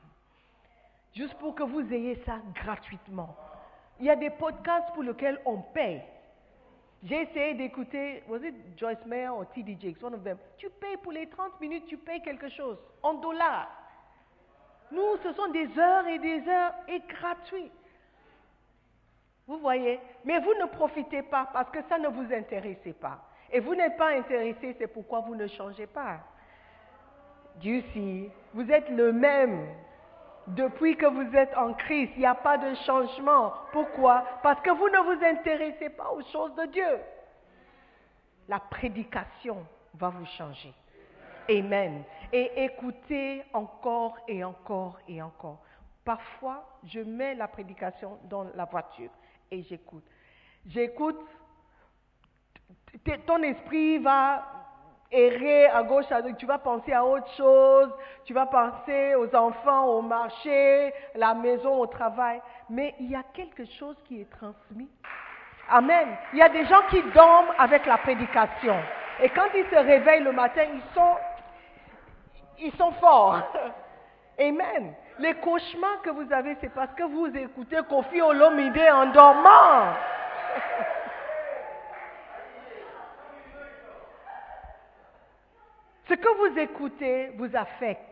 Juste 1.15 1.35
pour 1.35 1.55
que 1.55 1.63
vous 1.63 1.93
ayez 1.93 2.17
ça 2.27 2.39
gratuitement. 2.55 3.37
Il 4.01 4.07
y 4.07 4.11
a 4.11 4.17
des 4.17 4.31
podcasts 4.31 4.93
pour 4.93 5.05
lesquels 5.05 5.41
on 5.45 5.59
paye. 5.59 6.03
J'ai 7.05 7.23
essayé 7.23 7.55
d'écouter, 7.55 8.25
was 8.29 8.39
it 8.43 8.55
Joyce 8.77 9.05
Meyer 9.07 9.29
ou 9.29 9.45
T.D. 9.45 9.77
Jakes, 9.81 10.03
one 10.03 10.15
of 10.15 10.25
them. 10.25 10.39
Tu 10.57 10.69
payes 10.71 10.97
pour 10.97 11.13
les 11.13 11.29
30 11.29 11.61
minutes, 11.61 11.85
tu 11.87 11.99
payes 11.99 12.23
quelque 12.23 12.49
chose 12.49 12.79
en 13.03 13.15
dollars. 13.15 13.69
Nous, 14.91 15.17
ce 15.23 15.33
sont 15.35 15.49
des 15.49 15.69
heures 15.79 16.07
et 16.07 16.19
des 16.19 16.49
heures 16.49 16.75
et 16.89 17.01
gratuits. 17.01 17.71
Vous 19.47 19.59
voyez 19.59 20.01
Mais 20.25 20.41
vous 20.41 20.55
ne 20.55 20.67
profitez 20.67 21.23
pas 21.23 21.49
parce 21.53 21.71
que 21.71 21.83
ça 21.89 21.99
ne 21.99 22.09
vous 22.09 22.33
intéressait 22.33 22.95
pas. 22.95 23.21
Et 23.53 23.61
vous 23.61 23.75
n'êtes 23.75 23.97
pas 23.97 24.17
intéressé, 24.17 24.75
c'est 24.79 24.87
pourquoi 24.87 25.21
vous 25.21 25.35
ne 25.35 25.47
changez 25.47 25.87
pas. 25.87 26.21
Dieu 27.57 27.83
si 27.93 28.31
vous 28.53 28.71
êtes 28.71 28.89
le 28.91 29.13
même 29.13 29.67
depuis 30.49 30.97
que 30.97 31.07
vous 31.07 31.35
êtes 31.35 31.57
en 31.57 31.73
Christ. 31.75 32.13
Il 32.17 32.21
n'y 32.21 32.27
a 32.27 32.35
pas 32.35 32.59
de 32.59 32.75
changement. 32.87 33.53
Pourquoi? 33.73 34.25
Parce 34.43 34.61
que 34.61 34.71
vous 34.71 34.89
ne 34.89 34.99
vous 34.99 35.25
intéressez 35.25 35.91
pas 35.91 36.11
aux 36.11 36.23
choses 36.33 36.55
de 36.57 36.67
Dieu. 36.67 36.99
La 38.49 38.61
prédication 38.61 39.65
va 39.95 40.11
vous 40.11 40.27
changer. 40.27 40.73
Amen. 41.49 42.05
Et 42.33 42.65
écoutez 42.65 43.45
encore 43.53 44.19
et 44.29 44.45
encore 44.45 44.99
et 45.09 45.23
encore. 45.23 45.61
Parfois, 46.05 46.69
je 46.85 47.01
mets 47.01 47.35
la 47.35 47.49
prédication 47.49 48.19
dans 48.25 48.45
la 48.55 48.67
voiture 48.67 49.11
et 49.51 49.63
j'écoute. 49.63 50.05
J'écoute, 50.67 51.21
ton 53.27 53.43
esprit 53.43 53.99
va 53.99 54.64
errer 55.11 55.67
à 55.67 55.83
gauche, 55.83 56.11
à 56.11 56.21
droite, 56.21 56.37
tu 56.39 56.47
vas 56.47 56.59
penser 56.59 56.93
à 56.93 57.05
autre 57.05 57.29
chose, 57.37 57.91
tu 58.25 58.35
vas 58.35 58.47
penser 58.47 59.15
aux 59.15 59.35
enfants, 59.35 59.87
au 59.87 60.03
marché, 60.03 60.93
à 61.15 61.19
la 61.19 61.35
maison, 61.35 61.81
au 61.81 61.87
travail. 61.87 62.41
Mais 62.69 62.95
il 63.01 63.11
y 63.11 63.15
a 63.15 63.23
quelque 63.35 63.65
chose 63.79 63.97
qui 64.07 64.21
est 64.21 64.31
transmis. 64.31 64.89
Amen. 65.71 66.09
Il 66.33 66.39
y 66.39 66.43
a 66.43 66.49
des 66.49 66.67
gens 66.67 66.83
qui 66.91 67.03
dorment 67.15 67.53
avec 67.59 67.87
la 67.87 67.99
prédication. 67.99 68.77
Et 69.23 69.29
quand 69.31 69.47
ils 69.55 69.65
se 69.71 69.77
réveillent 69.77 70.25
le 70.25 70.33
matin, 70.33 70.63
ils 70.73 70.95
sont, 70.95 71.17
ils 72.59 72.73
sont 72.73 72.93
forts. 72.93 73.41
Amen. 74.39 74.95
Les 75.21 75.35
cauchemars 75.35 76.03
que 76.03 76.11
vous 76.11 76.33
avez, 76.33 76.57
c'est 76.61 76.75
parce 76.75 76.93
que 76.95 77.05
vous 77.05 77.29
écoutez 77.37 77.79
Kofi 77.89 78.21
Olomide 78.21 78.81
en 78.93 79.07
dormant. 79.07 79.95
Ce 86.15 86.19
que 86.21 86.29
vous 86.29 86.59
écoutez 86.61 87.31
vous 87.37 87.57
affecte. 87.57 88.09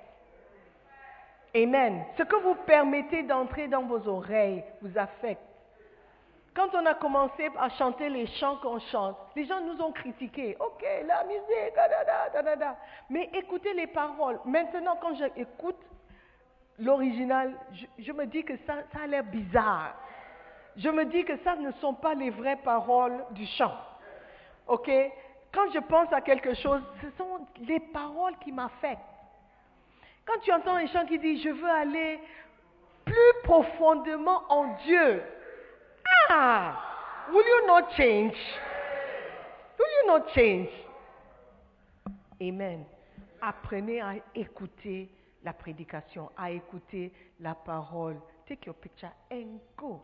Amen. 1.55 2.05
Ce 2.19 2.25
que 2.25 2.35
vous 2.35 2.57
permettez 2.67 3.23
d'entrer 3.23 3.69
dans 3.69 3.83
vos 3.83 4.09
oreilles 4.09 4.65
vous 4.81 4.99
affecte. 4.99 5.41
Quand 6.53 6.75
on 6.75 6.85
a 6.85 6.95
commencé 6.95 7.49
à 7.57 7.69
chanter 7.71 8.09
les 8.09 8.27
chants 8.27 8.57
qu'on 8.57 8.81
chante, 8.81 9.17
les 9.37 9.45
gens 9.45 9.61
nous 9.61 9.81
ont 9.81 9.93
critiqués. 9.93 10.57
Ok, 10.59 10.85
la 11.07 11.23
musique, 11.25 11.77
da, 11.77 11.89
da, 12.33 12.43
da, 12.43 12.57
da. 12.57 12.77
Mais 13.09 13.31
écoutez 13.35 13.73
les 13.73 13.87
paroles. 13.87 14.41
Maintenant, 14.47 14.99
quand 15.01 15.15
j'écoute 15.15 15.79
l'original, 16.81 17.55
je, 17.73 17.87
je 18.03 18.11
me 18.11 18.27
dis 18.27 18.43
que 18.43 18.57
ça, 18.67 18.79
ça 18.93 19.05
a 19.05 19.07
l'air 19.07 19.23
bizarre. 19.23 19.95
Je 20.77 20.89
me 20.89 21.05
dis 21.05 21.25
que 21.25 21.37
ça 21.45 21.55
ne 21.55 21.71
sont 21.73 21.95
pas 21.95 22.15
les 22.15 22.31
vraies 22.31 22.59
paroles 22.65 23.25
du 23.31 23.47
chant. 23.47 23.77
Ok? 24.67 24.91
Quand 25.53 25.71
je 25.73 25.79
pense 25.81 26.11
à 26.13 26.21
quelque 26.21 26.55
chose, 26.55 26.83
ce 27.03 27.11
sont 27.19 27.47
les 27.61 27.81
paroles 27.81 28.37
qui 28.39 28.51
m'affectent. 28.53 29.01
Quand 30.25 30.39
tu 30.41 30.53
entends 30.53 30.77
un 30.77 30.87
chant 30.87 31.05
qui 31.05 31.19
dit 31.19 31.43
Je 31.43 31.51
veux 31.51 31.71
aller 31.71 32.19
plus 33.05 33.43
profondément 33.45 34.45
en 34.49 34.75
Dieu, 34.85 35.23
ah, 36.31 36.75
will 37.31 37.45
you 37.45 37.67
not 37.67 37.91
change? 37.97 38.37
Will 39.79 39.89
you 40.01 40.07
not 40.07 40.29
change? 40.35 40.69
Amen. 42.41 42.85
Apprenez 43.41 44.01
à 44.01 44.15
écouter 44.35 45.11
la 45.45 45.53
prédication, 45.53 46.31
à 46.37 46.51
écouter 46.51 47.13
la 47.41 47.55
parole. 47.55 48.17
Take 48.47 48.67
your 48.67 48.75
picture 48.77 49.11
and 49.31 49.59
go. 49.77 50.01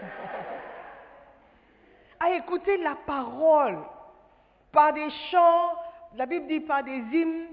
à 2.20 2.30
écouter 2.30 2.76
la 2.78 2.94
parole 3.06 3.78
par 4.72 4.92
des 4.92 5.10
chants, 5.30 5.72
la 6.14 6.26
Bible 6.26 6.46
dit 6.46 6.60
par 6.60 6.82
des 6.82 6.96
hymnes 6.96 7.48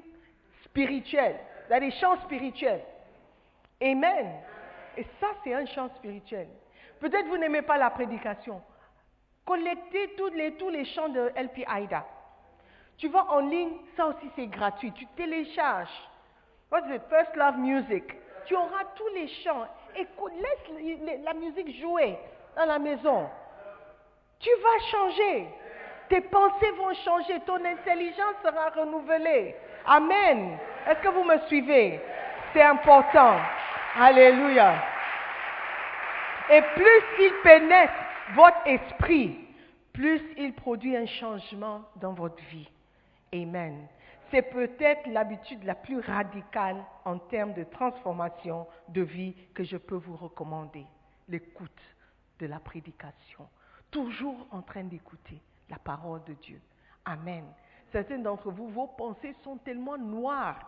spirituels, 0.65 1.39
il 1.67 1.71
y 1.71 1.75
a 1.75 1.79
des 1.79 1.91
chants 1.91 2.17
spirituels. 2.23 2.83
Amen. 3.81 4.31
Et 4.97 5.05
ça, 5.19 5.27
c'est 5.43 5.53
un 5.53 5.65
chant 5.65 5.89
spirituel. 5.95 6.47
Peut-être 6.99 7.27
vous 7.27 7.37
n'aimez 7.37 7.61
pas 7.61 7.77
la 7.77 7.89
prédication. 7.89 8.61
Collectez 9.45 10.15
tous 10.17 10.29
les, 10.29 10.53
tous 10.53 10.69
les 10.69 10.85
chants 10.85 11.09
de 11.09 11.31
LP 11.35 11.65
Aida. 11.67 12.05
Tu 12.97 13.09
vas 13.09 13.25
en 13.29 13.39
ligne, 13.39 13.73
ça 13.97 14.07
aussi 14.07 14.29
c'est 14.35 14.47
gratuit. 14.47 14.91
Tu 14.93 15.05
télécharges. 15.17 15.89
What's 16.71 16.87
it? 16.89 17.01
First 17.09 17.35
Love 17.35 17.57
Music. 17.57 18.03
Tu 18.45 18.55
auras 18.55 18.85
tous 18.95 19.07
les 19.13 19.27
chants. 19.43 19.67
Écoute, 19.95 20.33
laisse 20.39 21.19
la 21.23 21.33
musique 21.33 21.79
jouer 21.79 22.17
dans 22.55 22.65
la 22.65 22.79
maison. 22.79 23.29
Tu 24.39 24.49
vas 24.61 24.79
changer. 24.91 25.47
Tes 26.09 26.21
pensées 26.21 26.71
vont 26.77 26.93
changer. 26.93 27.39
Ton 27.45 27.63
intelligence 27.65 28.35
sera 28.43 28.69
renouvelée. 28.69 29.55
Amen. 29.85 30.57
Est-ce 30.87 30.99
que 31.01 31.09
vous 31.09 31.23
me 31.23 31.37
suivez? 31.47 31.99
C'est 32.53 32.61
important. 32.61 33.37
Alléluia. 33.97 34.83
Et 36.51 36.61
plus 36.61 37.01
il 37.19 37.33
pénètre 37.43 37.93
votre 38.35 38.67
esprit, 38.67 39.39
plus 39.93 40.21
il 40.37 40.53
produit 40.53 40.95
un 40.95 41.07
changement 41.07 41.81
dans 41.95 42.13
votre 42.13 42.43
vie. 42.45 42.69
Amen. 43.33 43.87
C'est 44.29 44.43
peut-être 44.43 45.07
l'habitude 45.07 45.63
la 45.63 45.75
plus 45.75 45.99
radicale 45.99 46.83
en 47.03 47.17
termes 47.17 47.53
de 47.53 47.63
transformation 47.63 48.67
de 48.89 49.01
vie 49.01 49.35
que 49.53 49.63
je 49.63 49.77
peux 49.77 49.95
vous 49.95 50.15
recommander. 50.15 50.85
L'écoute 51.29 51.81
de 52.39 52.47
la 52.47 52.59
prédication. 52.59 53.47
Toujours 53.89 54.47
en 54.51 54.61
train 54.61 54.83
d'écouter 54.83 55.41
la 55.69 55.77
parole 55.77 56.23
de 56.25 56.33
Dieu. 56.33 56.61
Amen. 57.05 57.45
Certains 57.91 58.17
d'entre 58.17 58.51
vous, 58.51 58.67
vos 58.69 58.87
pensées 58.87 59.35
sont 59.43 59.57
tellement 59.57 59.97
noires 59.97 60.59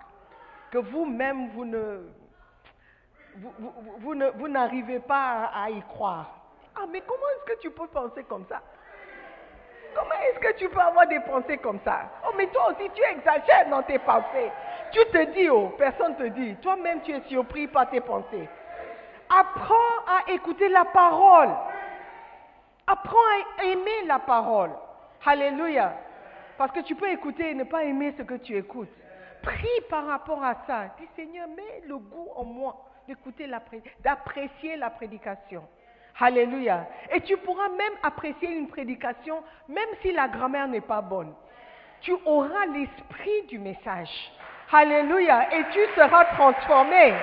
que 0.71 0.77
vous-même, 0.77 1.49
vous 1.49 1.65
ne, 1.65 2.09
vous, 3.99 4.15
ne- 4.15 4.47
n'arrivez 4.47 4.99
pas 4.99 5.51
à, 5.53 5.69
y 5.69 5.81
croire. 5.81 6.29
Ah, 6.75 6.85
mais 6.89 7.01
comment 7.01 7.27
est-ce 7.35 7.53
que 7.53 7.59
tu 7.61 7.71
peux 7.71 7.87
penser 7.87 8.23
comme 8.23 8.45
ça? 8.47 8.61
Comment 9.95 10.15
est-ce 10.29 10.39
que 10.39 10.57
tu 10.57 10.69
peux 10.69 10.79
avoir 10.79 11.07
des 11.07 11.19
pensées 11.21 11.57
comme 11.57 11.79
ça? 11.83 12.09
Oh, 12.27 12.33
mais 12.37 12.47
toi 12.47 12.71
aussi, 12.71 12.89
tu 12.93 13.01
exagères 13.03 13.69
dans 13.69 13.81
tes 13.83 13.99
pensées. 13.99 14.51
Tu 14.91 14.99
te 15.05 15.25
dis, 15.33 15.49
oh, 15.49 15.73
personne 15.77 16.15
te 16.15 16.23
dit. 16.23 16.55
Toi-même, 16.57 17.01
tu 17.01 17.11
es 17.11 17.21
surpris 17.21 17.67
par 17.67 17.89
tes 17.89 18.01
pensées. 18.01 18.47
Apprends 19.29 19.75
à 20.07 20.31
écouter 20.31 20.69
la 20.69 20.85
parole. 20.85 21.49
Apprends 22.85 23.17
à 23.59 23.63
aimer 23.65 24.05
la 24.05 24.19
parole. 24.19 24.71
Alléluia. 25.25 25.93
Parce 26.57 26.71
que 26.71 26.79
tu 26.81 26.95
peux 26.95 27.09
écouter 27.09 27.51
et 27.51 27.53
ne 27.53 27.63
pas 27.63 27.83
aimer 27.83 28.13
ce 28.17 28.23
que 28.23 28.35
tu 28.35 28.55
écoutes. 28.55 28.89
Prie 29.43 29.81
par 29.89 30.05
rapport 30.07 30.43
à 30.43 30.55
ça. 30.65 30.95
Dis 30.99 31.07
Seigneur, 31.15 31.47
mets 31.49 31.83
le 31.87 31.97
goût 31.97 32.29
en 32.35 32.43
moi 32.43 32.83
d'écouter 33.07 33.47
d'apprécier 34.03 34.75
la 34.75 34.89
prédication. 34.89 35.63
Alléluia. 36.19 36.87
Et 37.13 37.21
tu 37.21 37.37
pourras 37.37 37.69
même 37.69 37.93
apprécier 38.01 38.49
une 38.49 38.67
prédication, 38.67 39.43
même 39.67 39.89
si 40.01 40.11
la 40.11 40.27
grammaire 40.27 40.67
n'est 40.67 40.81
pas 40.81 41.01
bonne. 41.01 41.33
Tu 42.01 42.13
auras 42.25 42.65
l'esprit 42.65 43.43
du 43.47 43.59
message. 43.59 44.09
Alléluia. 44.71 45.53
Et 45.55 45.63
tu 45.71 45.79
seras 45.95 46.25
transformé. 46.25 47.13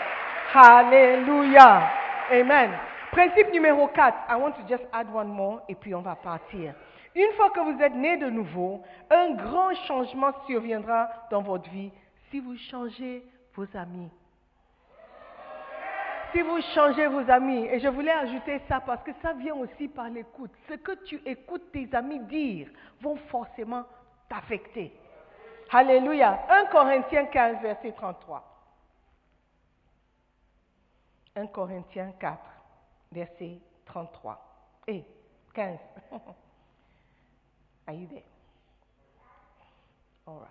Alléluia. 0.54 1.90
Amen. 2.30 2.70
Principe 3.10 3.52
numéro 3.52 3.88
4. 3.88 4.16
I 4.30 4.36
want 4.36 4.52
to 4.52 4.62
just 4.68 4.84
add 4.92 5.08
one 5.12 5.28
more 5.28 5.62
et 5.68 5.74
puis 5.74 5.94
on 5.94 6.00
va 6.00 6.14
partir. 6.14 6.74
Une 7.14 7.32
fois 7.36 7.50
que 7.50 7.60
vous 7.60 7.80
êtes 7.80 7.94
né 7.94 8.16
de 8.16 8.28
nouveau, 8.28 8.82
un 9.08 9.34
grand 9.34 9.74
changement 9.86 10.32
surviendra 10.46 11.08
dans 11.30 11.42
votre 11.42 11.70
vie 11.70 11.92
si 12.30 12.40
vous 12.40 12.56
changez 12.56 13.24
vos 13.54 13.66
amis. 13.76 14.10
Si 16.32 16.42
vous 16.42 16.60
changez 16.74 17.06
vos 17.06 17.30
amis, 17.30 17.66
et 17.66 17.78
je 17.78 17.86
voulais 17.86 18.10
ajouter 18.10 18.60
ça 18.68 18.80
parce 18.80 19.02
que 19.04 19.12
ça 19.22 19.32
vient 19.34 19.54
aussi 19.54 19.86
par 19.86 20.10
l'écoute. 20.10 20.50
Ce 20.68 20.74
que 20.74 20.92
tu 21.04 21.22
écoutes 21.24 21.70
tes 21.70 21.88
amis 21.94 22.18
dire 22.20 22.68
vont 23.00 23.16
forcément 23.28 23.84
t'affecter. 24.28 24.92
Alléluia. 25.70 26.44
1 26.48 26.66
Corinthiens 26.66 27.26
15, 27.26 27.62
verset 27.62 27.92
33. 27.92 28.42
1 31.36 31.46
Corinthiens 31.46 32.12
4, 32.18 32.38
verset 33.12 33.60
33. 33.86 34.82
Et 34.88 35.04
15. 35.54 35.78
Are 37.86 37.94
you 37.94 38.06
there? 38.06 38.22
All. 40.26 40.48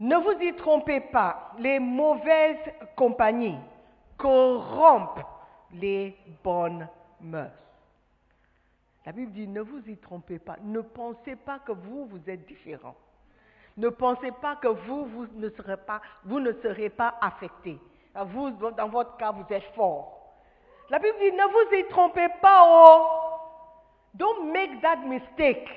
Ne 0.00 0.16
vous 0.16 0.40
y 0.40 0.54
trompez 0.54 1.00
pas, 1.00 1.52
les 1.58 1.80
mauvaises 1.80 2.72
compagnies 2.94 3.58
corrompent 4.16 5.24
les 5.72 6.16
bonnes 6.42 6.88
mœurs. 7.20 7.50
La 9.04 9.12
Bible 9.12 9.32
dit, 9.32 9.48
ne 9.48 9.60
vous 9.60 9.88
y 9.88 9.96
trompez 9.96 10.38
pas, 10.38 10.56
ne 10.62 10.80
pensez 10.80 11.34
pas 11.34 11.58
que 11.58 11.72
vous, 11.72 12.06
vous 12.06 12.30
êtes 12.30 12.46
différent. 12.46 12.94
Ne 13.76 13.88
pensez 13.88 14.30
pas 14.32 14.56
que 14.56 14.68
vous, 14.68 15.06
vous 15.06 15.26
ne 15.34 15.48
serez 15.50 15.76
pas, 15.78 16.00
vous 16.24 16.40
ne 16.40 16.52
serez 16.52 16.90
pas 16.90 17.16
affecté. 17.20 17.78
Vous, 18.14 18.50
dans 18.50 18.88
votre 18.88 19.16
cas, 19.16 19.32
vous 19.32 19.46
êtes 19.50 19.74
fort. 19.74 20.36
La 20.90 20.98
Bible 20.98 21.16
dit, 21.18 21.32
ne 21.32 21.44
vous 21.44 21.74
y 21.76 21.88
trompez 21.88 22.28
pas, 22.40 22.64
oh. 22.66 23.27
Don't 24.14 24.52
make 24.52 24.80
that 24.82 25.04
mistake. 25.06 25.68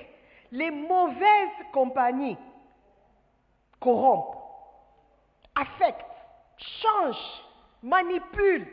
Les 0.51 0.71
mauvaises 0.71 1.65
compagnies 1.71 2.37
corrompent, 3.79 4.35
affectent, 5.55 6.05
changent, 6.57 7.43
manipulent, 7.81 8.67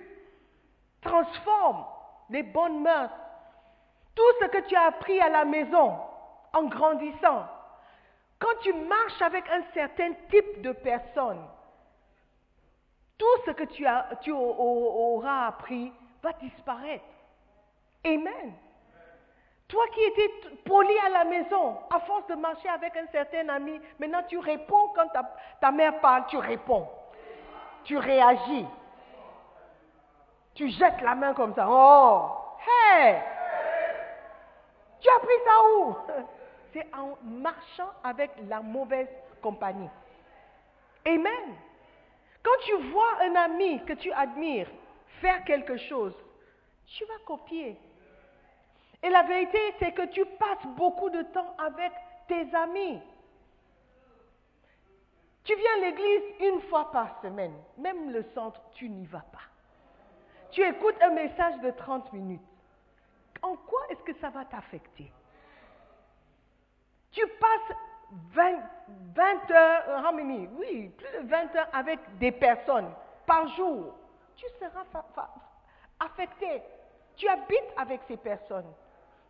transforment 1.03 1.85
les 2.31 2.43
bonnes 2.43 2.83
mœurs. 2.83 3.11
Tout 4.15 4.33
ce 4.41 4.47
que 4.47 4.59
tu 4.69 4.75
as 4.75 4.87
appris 4.87 5.21
à 5.21 5.29
la 5.29 5.45
maison 5.45 5.97
en 6.53 6.65
grandissant, 6.65 7.47
quand 8.39 8.55
tu 8.63 8.73
marches 8.73 9.23
avec 9.23 9.45
un 9.49 9.63
certain 9.75 10.13
type 10.31 10.63
de 10.63 10.73
personne, 10.73 11.41
tout 13.17 13.27
ce 13.47 13.51
que 13.53 13.65
tu, 13.65 13.85
tu 14.23 14.33
auras 14.33 15.47
appris 15.47 15.93
va 16.23 16.33
disparaître. 16.35 17.05
Amen. 18.05 18.55
Toi 19.69 19.85
qui 19.95 20.01
étais 20.01 20.31
poli 20.65 20.99
à 21.07 21.11
la 21.11 21.25
maison, 21.25 21.77
à 21.91 22.01
force 22.01 22.27
de 22.27 22.35
marcher 22.35 22.69
avec 22.71 22.97
un 22.97 23.07
certain 23.13 23.49
ami, 23.51 23.79
maintenant 23.99 24.23
tu 24.27 24.39
réponds 24.39 24.89
quand 24.95 25.09
ta, 25.09 25.23
ta 25.61 25.71
mère 25.71 26.01
parle, 26.01 26.25
tu 26.29 26.39
réponds. 26.39 26.89
Tu 27.85 27.97
réagis. 27.99 28.67
Tu 30.55 30.71
jettes 30.71 31.01
la 31.03 31.15
main 31.15 31.35
comme 31.35 31.55
ça. 31.55 31.67
Oh, 31.69 32.31
hey! 32.67 33.17
Tu 35.01 35.09
as 35.09 35.19
pris 35.21 35.35
ça 35.45 35.53
où? 35.77 35.97
C'est 36.73 36.87
en 36.95 37.17
marchant 37.23 37.91
avec 38.03 38.31
la 38.49 38.61
mauvaise 38.61 39.09
compagnie. 39.41 39.89
Amen. 41.07 41.55
Quand 42.43 42.65
tu 42.65 42.75
vois 42.91 43.23
un 43.23 43.35
ami 43.37 43.85
que 43.85 43.93
tu 43.93 44.13
admires 44.13 44.69
faire 45.21 45.45
quelque 45.45 45.77
chose, 45.77 46.15
tu 46.87 47.05
vas 47.05 47.19
copier. 47.27 47.79
Et 49.03 49.11
la 49.11 49.23
vérité, 49.23 49.59
c'est 49.79 49.93
que 49.93 50.07
tu 50.07 50.25
passes 50.25 50.67
beaucoup 50.77 51.11
de 51.11 51.23
temps 51.23 51.55
avec 51.59 51.93
tes 52.27 52.55
amis. 52.55 53.01
Tu 55.45 55.55
viens 55.55 55.73
à 55.77 55.81
l'église 55.87 56.23
une 56.41 56.61
fois 56.63 56.91
par 56.91 57.21
semaine. 57.23 57.55
Même 57.79 58.11
le 58.11 58.23
centre, 58.35 58.61
tu 58.75 58.89
n'y 58.89 59.07
vas 59.07 59.25
pas. 59.33 59.39
Tu 60.51 60.63
écoutes 60.63 61.01
un 61.01 61.11
message 61.11 61.59
de 61.61 61.71
30 61.71 62.13
minutes. 62.13 62.43
En 63.43 63.57
quoi 63.57 63.81
est-ce 63.89 64.03
que 64.03 64.19
ça 64.21 64.31
va 64.31 64.45
t'affecter? 64.45 65.11
Tu 67.13 67.27
passes 67.41 67.77
20, 68.35 68.59
20 69.15 69.51
heures, 69.51 70.05
how 70.05 70.15
many? 70.15 70.49
Oui, 70.59 70.89
plus 70.89 71.23
de 71.23 71.29
20 71.29 71.57
heures 71.57 71.69
avec 71.73 72.01
des 72.19 72.33
personnes 72.33 72.91
par 73.27 73.47
jour. 73.49 73.95
Tu 74.37 74.47
seras 74.59 74.85
affecté. 76.01 76.63
Tu 77.17 77.29
habites 77.29 77.73
avec 77.77 78.01
ces 78.09 78.17
personnes. 78.17 78.73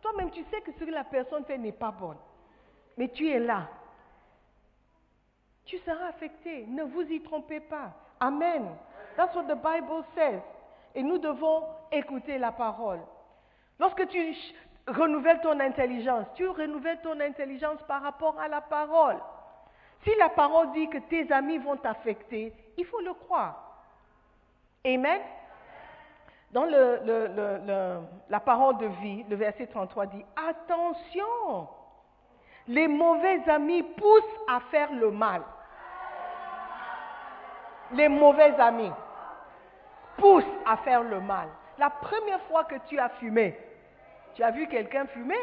Toi-même, 0.01 0.31
tu 0.31 0.43
sais 0.45 0.61
que 0.61 0.71
ce 0.73 0.83
que 0.83 0.91
la 0.91 1.03
personne 1.03 1.45
fait 1.45 1.57
n'est 1.57 1.71
pas 1.71 1.91
bon. 1.91 2.15
Mais 2.97 3.09
tu 3.09 3.29
es 3.29 3.39
là. 3.39 3.67
Tu 5.65 5.77
seras 5.79 6.07
affecté. 6.07 6.65
Ne 6.67 6.83
vous 6.83 7.01
y 7.01 7.21
trompez 7.21 7.59
pas. 7.59 7.91
Amen. 8.19 8.67
That's 9.15 9.35
what 9.35 9.43
the 9.43 9.55
Bible 9.55 10.03
says. 10.15 10.41
Et 10.95 11.03
nous 11.03 11.17
devons 11.17 11.63
écouter 11.91 12.37
la 12.37 12.51
parole. 12.51 12.99
Lorsque 13.79 14.07
tu 14.07 14.35
renouvelles 14.87 15.41
ton 15.41 15.59
intelligence, 15.59 16.25
tu 16.35 16.47
renouvelles 16.47 17.01
ton 17.01 17.19
intelligence 17.19 17.81
par 17.87 18.01
rapport 18.01 18.39
à 18.39 18.47
la 18.47 18.61
parole. 18.61 19.17
Si 20.03 20.11
la 20.17 20.29
parole 20.29 20.71
dit 20.71 20.89
que 20.89 20.97
tes 20.97 21.31
amis 21.31 21.57
vont 21.57 21.77
t'affecter, 21.77 22.53
il 22.77 22.85
faut 22.85 23.01
le 23.01 23.13
croire. 23.13 23.83
Amen. 24.85 25.21
Dans 26.51 26.65
la 26.65 28.39
parole 28.39 28.77
de 28.77 28.87
vie, 29.01 29.23
le 29.29 29.35
verset 29.35 29.67
33 29.67 30.07
dit, 30.07 30.25
attention, 30.35 31.67
les 32.67 32.87
mauvais 32.87 33.47
amis 33.47 33.83
poussent 33.83 34.39
à 34.47 34.59
faire 34.71 34.91
le 34.93 35.11
mal. 35.11 35.41
Les 37.91 38.07
mauvais 38.07 38.59
amis 38.59 38.91
poussent 40.17 40.43
à 40.65 40.77
faire 40.77 41.03
le 41.03 41.19
mal. 41.19 41.49
La 41.77 41.89
première 41.89 42.41
fois 42.41 42.63
que 42.63 42.75
tu 42.87 42.99
as 42.99 43.09
fumé, 43.09 43.57
tu 44.33 44.43
as 44.43 44.51
vu 44.51 44.67
quelqu'un 44.67 45.05
fumer? 45.07 45.39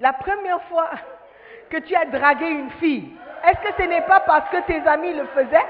La 0.00 0.12
première 0.12 0.62
fois 0.64 0.90
que 1.70 1.76
tu 1.78 1.94
as 1.94 2.06
dragué 2.06 2.48
une 2.48 2.70
fille, 2.72 3.16
est-ce 3.44 3.60
que 3.60 3.82
ce 3.82 3.88
n'est 3.88 4.02
pas 4.02 4.20
parce 4.20 4.48
que 4.50 4.60
tes 4.66 4.80
amis 4.86 5.14
le 5.14 5.26
faisaient? 5.26 5.66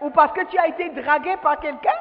Ou 0.00 0.10
parce 0.10 0.32
que 0.32 0.44
tu 0.46 0.58
as 0.58 0.68
été 0.68 0.90
dragué 0.90 1.36
par 1.38 1.58
quelqu'un? 1.58 1.98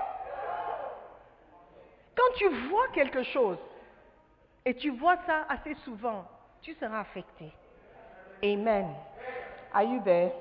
Quand 2.15 2.33
tu 2.35 2.49
vois 2.69 2.87
quelque 2.93 3.23
chose, 3.23 3.57
et 4.65 4.73
tu 4.73 4.89
vois 4.89 5.17
ça 5.25 5.45
assez 5.49 5.75
souvent, 5.85 6.25
tu 6.61 6.73
seras 6.73 6.99
affecté. 6.99 7.51
Amen. 8.43 8.93
Are 9.73 9.83
you 9.83 10.01
there? 10.03 10.31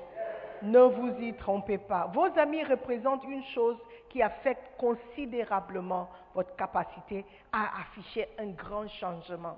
Ne 0.61 0.79
vous 0.79 1.19
y 1.21 1.33
trompez 1.33 1.77
pas. 1.77 2.09
Vos 2.13 2.27
amis 2.37 2.63
représentent 2.63 3.23
une 3.23 3.43
chose 3.45 3.77
qui 4.09 4.21
affecte 4.21 4.63
considérablement 4.77 6.09
votre 6.33 6.55
capacité 6.55 7.25
à 7.51 7.81
afficher 7.81 8.27
un 8.39 8.47
grand 8.47 8.87
changement. 8.87 9.57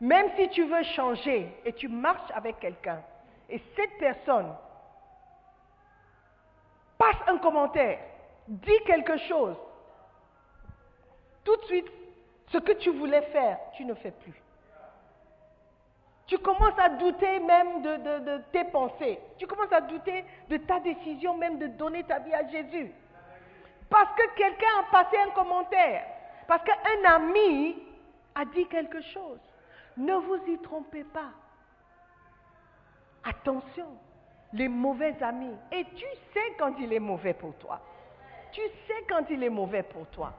Même 0.00 0.30
si 0.36 0.48
tu 0.50 0.64
veux 0.64 0.82
changer 0.82 1.52
et 1.64 1.72
tu 1.72 1.88
marches 1.88 2.30
avec 2.34 2.58
quelqu'un, 2.60 3.00
et 3.48 3.60
cette 3.74 3.98
personne 3.98 4.52
passe 6.98 7.16
un 7.28 7.38
commentaire, 7.38 7.98
dit 8.48 8.78
quelque 8.84 9.16
chose, 9.28 9.56
tout 11.44 11.56
de 11.56 11.64
suite, 11.64 11.86
ce 12.48 12.58
que 12.58 12.72
tu 12.72 12.90
voulais 12.90 13.22
faire, 13.22 13.58
tu 13.74 13.84
ne 13.84 13.94
fais 13.94 14.10
plus. 14.10 14.34
Tu 16.26 16.36
commences 16.38 16.78
à 16.78 16.90
douter 16.90 17.40
même 17.40 17.80
de, 17.80 18.42
tes 18.52 18.64
pensées. 18.64 19.18
Tu 19.38 19.46
commences 19.46 19.72
à 19.72 19.80
douter 19.80 20.26
de 20.50 20.58
ta 20.58 20.78
décision 20.80 21.38
même 21.38 21.58
de 21.58 21.68
donner 21.68 22.04
ta 22.04 22.18
vie 22.18 22.34
à 22.34 22.46
Jésus. 22.48 22.92
Parce 23.88 24.14
que 24.14 24.34
quelqu'un 24.36 24.80
a 24.80 24.92
passé 24.92 25.16
un 25.16 25.30
commentaire. 25.30 26.04
Parce 26.46 26.62
qu'un 26.64 27.10
ami 27.10 27.82
a 28.34 28.44
dit 28.44 28.66
quelque 28.66 29.00
chose. 29.00 29.40
Ne 29.96 30.14
vous 30.16 30.40
y 30.48 30.58
trompez 30.58 31.04
pas. 31.04 31.30
Attention, 33.24 33.98
les 34.52 34.68
mauvais 34.68 35.14
amis. 35.22 35.56
Et 35.72 35.84
tu 35.84 36.06
sais 36.32 36.54
quand 36.58 36.74
il 36.78 36.92
est 36.92 37.00
mauvais 37.00 37.34
pour 37.34 37.54
toi. 37.56 37.80
Tu 38.52 38.62
sais 38.86 39.04
quand 39.08 39.28
il 39.30 39.42
est 39.42 39.50
mauvais 39.50 39.82
pour 39.82 40.06
toi. 40.06 40.32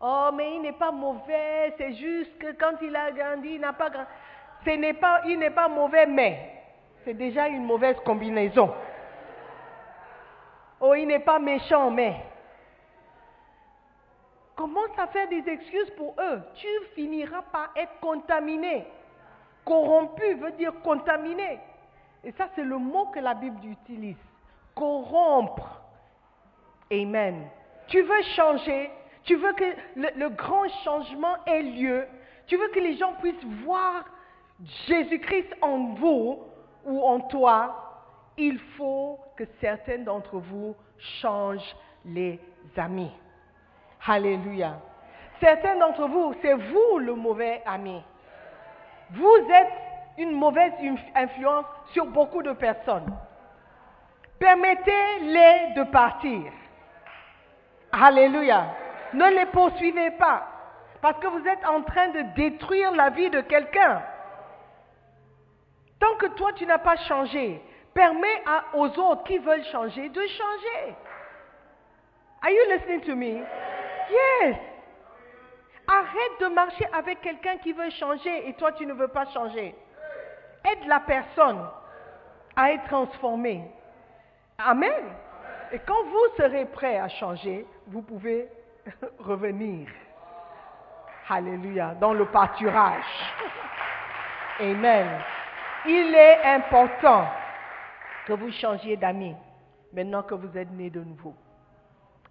Oh, 0.00 0.30
mais 0.34 0.56
il 0.56 0.62
n'est 0.62 0.72
pas 0.72 0.92
mauvais, 0.92 1.74
c'est 1.78 1.94
juste 1.94 2.36
que 2.38 2.52
quand 2.52 2.74
il 2.82 2.94
a 2.94 3.10
grandi, 3.10 3.54
il 3.54 3.60
n'a 3.60 3.72
pas 3.72 3.88
grandi. 3.88 4.08
Ce 4.64 4.70
n'est 4.70 4.92
pas, 4.92 5.22
il 5.26 5.38
n'est 5.38 5.50
pas 5.50 5.68
mauvais, 5.68 6.04
mais 6.04 6.62
c'est 7.04 7.14
déjà 7.14 7.48
une 7.48 7.64
mauvaise 7.64 7.96
combinaison. 8.00 8.74
Oh, 10.80 10.94
il 10.94 11.06
n'est 11.06 11.20
pas 11.20 11.38
méchant, 11.38 11.90
mais 11.90 12.16
commence 14.54 14.98
à 14.98 15.06
faire 15.06 15.28
des 15.28 15.48
excuses 15.48 15.90
pour 15.96 16.14
eux? 16.18 16.42
Tu 16.54 16.68
finiras 16.94 17.42
par 17.50 17.70
être 17.74 17.98
contaminé. 18.00 18.86
Corrompu 19.64 20.34
veut 20.34 20.52
dire 20.52 20.74
contaminé. 20.82 21.60
Et 22.24 22.32
ça, 22.32 22.48
c'est 22.54 22.64
le 22.64 22.78
mot 22.78 23.06
que 23.06 23.20
la 23.20 23.34
Bible 23.34 23.64
utilise. 23.64 24.16
Corrompre. 24.74 25.82
Amen. 26.90 27.48
Tu 27.88 28.00
veux 28.00 28.22
changer, 28.34 28.90
tu 29.24 29.36
veux 29.36 29.52
que 29.52 29.64
le, 29.96 30.28
grand 30.30 30.68
changement 30.84 31.36
ait 31.46 31.62
lieu, 31.62 32.06
tu 32.46 32.56
veux 32.56 32.68
que 32.68 32.80
les 32.80 32.96
gens 32.96 33.12
puissent 33.20 33.44
voir 33.64 34.04
Jésus-Christ 34.86 35.54
en 35.60 35.94
vous 35.94 36.40
ou 36.84 37.02
en 37.02 37.20
toi, 37.20 38.10
il 38.36 38.58
faut 38.76 39.18
que 39.36 39.44
certains 39.60 39.98
d'entre 39.98 40.38
vous 40.38 40.74
changent 41.20 41.76
les 42.04 42.38
amis. 42.76 43.12
Alléluia. 44.06 44.80
Certains 45.40 45.76
d'entre 45.76 46.06
vous, 46.06 46.34
c'est 46.42 46.54
vous 46.54 46.98
le 46.98 47.14
mauvais 47.14 47.62
ami. 47.66 48.02
Vous 49.10 49.38
êtes 49.50 49.72
une 50.18 50.32
mauvaise 50.32 50.72
influence 51.14 51.66
sur 51.94 52.06
beaucoup 52.06 52.42
de 52.42 52.52
personnes. 52.52 53.16
Permettez-les 54.38 55.74
de 55.76 55.84
partir. 55.84 56.52
Alléluia. 57.92 58.66
Ne 59.14 59.30
les 59.30 59.46
poursuivez 59.46 60.10
pas. 60.12 60.48
Parce 61.00 61.18
que 61.20 61.28
vous 61.28 61.46
êtes 61.46 61.64
en 61.66 61.82
train 61.82 62.08
de 62.08 62.22
détruire 62.34 62.90
la 62.92 63.10
vie 63.10 63.30
de 63.30 63.40
quelqu'un. 63.42 64.02
Tant 66.00 66.16
que 66.16 66.26
toi, 66.26 66.52
tu 66.54 66.66
n'as 66.66 66.78
pas 66.78 66.96
changé, 66.96 67.62
permets 67.94 68.42
aux 68.74 68.88
autres 68.98 69.22
qui 69.24 69.38
veulent 69.38 69.64
changer 69.66 70.08
de 70.08 70.20
changer. 70.20 70.94
Are 72.42 72.50
you 72.50 72.72
listening 72.72 73.00
to 73.02 73.14
me? 73.14 73.42
Yes. 74.10 74.56
Arrête 75.86 76.40
de 76.40 76.46
marcher 76.48 76.86
avec 76.92 77.20
quelqu'un 77.20 77.58
qui 77.58 77.72
veut 77.72 77.90
changer 77.90 78.48
et 78.48 78.54
toi, 78.54 78.72
tu 78.72 78.84
ne 78.84 78.94
veux 78.94 79.08
pas 79.08 79.26
changer. 79.26 79.74
Aide 80.64 80.86
la 80.86 81.00
personne 81.00 81.64
à 82.56 82.72
être 82.72 82.84
transformée. 82.84 83.64
Amen. 84.58 85.04
Et 85.72 85.78
quand 85.80 86.04
vous 86.04 86.36
serez 86.36 86.66
prêt 86.66 86.98
à 86.98 87.08
changer, 87.08 87.66
vous 87.86 88.02
pouvez 88.02 88.48
revenir. 89.18 89.88
Alléluia. 91.28 91.94
Dans 92.00 92.12
le 92.12 92.26
pâturage. 92.26 93.02
Amen. 94.60 95.08
Il 95.86 96.14
est 96.14 96.42
important 96.44 97.26
que 98.26 98.32
vous 98.32 98.50
changiez 98.52 98.96
d'amis 98.96 99.34
maintenant 99.92 100.22
que 100.22 100.34
vous 100.34 100.56
êtes 100.56 100.70
né 100.70 100.90
de 100.90 101.00
nouveau. 101.00 101.34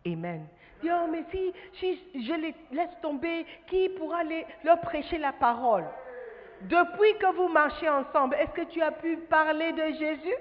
Amen. 0.06 0.46
Oh, 0.86 1.08
mais 1.10 1.24
si, 1.32 1.54
si 1.80 2.26
je 2.26 2.34
les 2.34 2.56
laisse 2.72 3.00
tomber, 3.02 3.46
qui 3.68 3.90
pourra 3.90 4.24
les, 4.24 4.46
leur 4.64 4.80
prêcher 4.82 5.18
la 5.18 5.32
parole? 5.32 5.86
Depuis 6.62 7.18
que 7.18 7.36
vous 7.36 7.50
marchez 7.50 7.90
ensemble, 7.90 8.36
est-ce 8.36 8.52
que 8.52 8.68
tu 8.70 8.82
as 8.82 8.92
pu 8.92 9.18
parler 9.18 9.72
de 9.74 9.86
Jésus? 9.98 10.36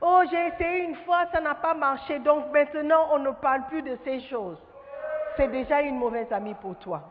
Oh, 0.00 0.20
j'ai 0.30 0.46
essayé 0.48 0.84
une 0.84 0.96
fois, 0.96 1.26
ça 1.32 1.40
n'a 1.40 1.54
pas 1.54 1.74
marché, 1.74 2.18
donc 2.20 2.52
maintenant 2.52 3.08
on 3.12 3.18
ne 3.18 3.30
parle 3.30 3.66
plus 3.66 3.82
de 3.82 3.96
ces 4.04 4.20
choses. 4.22 4.58
C'est 5.36 5.48
déjà 5.48 5.80
une 5.80 5.96
mauvaise 5.96 6.30
amie 6.32 6.54
pour 6.54 6.76
toi. 6.76 7.02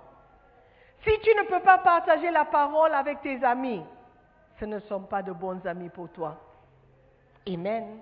Si 1.04 1.20
tu 1.20 1.30
ne 1.36 1.44
peux 1.44 1.62
pas 1.62 1.80
partager 1.80 2.30
la 2.32 2.46
parole 2.46 2.94
avec 2.94 3.22
tes 3.22 3.44
amis, 3.44 3.82
ce 4.60 4.65
ne 4.65 4.80
sont 4.82 5.02
pas 5.02 5.24
de 5.24 5.32
bons 5.32 5.65
amis 5.65 5.89
pour 5.89 6.10
toi. 6.10 6.38
Amen. 7.48 8.00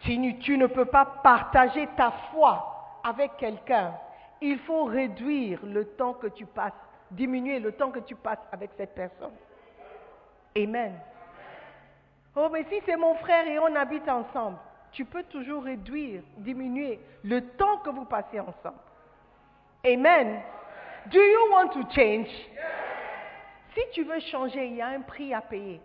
Si 0.00 0.38
tu 0.40 0.58
ne 0.58 0.66
peux 0.66 0.84
pas 0.84 1.06
partager 1.22 1.88
ta 1.96 2.10
foi 2.30 3.00
avec 3.02 3.36
quelqu'un, 3.36 3.94
il 4.40 4.58
faut 4.60 4.84
réduire 4.84 5.60
le 5.64 5.84
temps 5.84 6.12
que 6.12 6.26
tu 6.26 6.44
passes, 6.44 6.72
diminuer 7.10 7.58
le 7.60 7.72
temps 7.72 7.90
que 7.90 8.00
tu 8.00 8.14
passes 8.14 8.46
avec 8.52 8.70
cette 8.76 8.94
personne. 8.94 9.32
Amen. 10.56 10.98
Oh, 12.36 12.48
mais 12.52 12.64
si 12.64 12.80
c'est 12.86 12.96
mon 12.96 13.14
frère 13.16 13.46
et 13.46 13.58
on 13.58 13.74
habite 13.74 14.08
ensemble, 14.08 14.58
tu 14.92 15.04
peux 15.04 15.24
toujours 15.24 15.64
réduire, 15.64 16.22
diminuer 16.36 17.00
le 17.24 17.42
temps 17.56 17.78
que 17.78 17.90
vous 17.90 18.04
passez 18.04 18.40
ensemble. 18.40 18.78
Amen. 19.84 20.40
Do 21.06 21.18
you 21.18 21.52
want 21.52 21.68
to 21.68 21.82
change? 21.90 22.28
Si 23.74 23.80
tu 23.92 24.04
veux 24.04 24.20
changer, 24.20 24.66
il 24.66 24.76
y 24.76 24.82
a 24.82 24.88
un 24.88 25.00
prix 25.00 25.32
à 25.32 25.40
payer. 25.40 25.80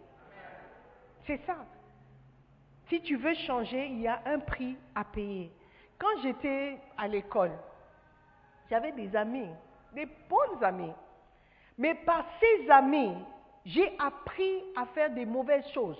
C'est 1.25 1.39
ça. 1.45 1.57
Si 2.89 3.01
tu 3.01 3.15
veux 3.15 3.33
changer, 3.33 3.87
il 3.87 4.01
y 4.01 4.07
a 4.07 4.21
un 4.25 4.39
prix 4.39 4.77
à 4.95 5.03
payer. 5.03 5.51
Quand 5.97 6.21
j'étais 6.21 6.77
à 6.97 7.07
l'école, 7.07 7.53
j'avais 8.69 8.91
des 8.91 9.15
amis, 9.15 9.49
des 9.93 10.05
bons 10.05 10.61
amis. 10.61 10.91
Mais 11.77 11.95
par 11.95 12.25
ces 12.39 12.69
amis, 12.69 13.15
j'ai 13.65 13.95
appris 13.99 14.63
à 14.75 14.85
faire 14.87 15.09
des 15.09 15.25
mauvaises 15.25 15.67
choses. 15.69 15.99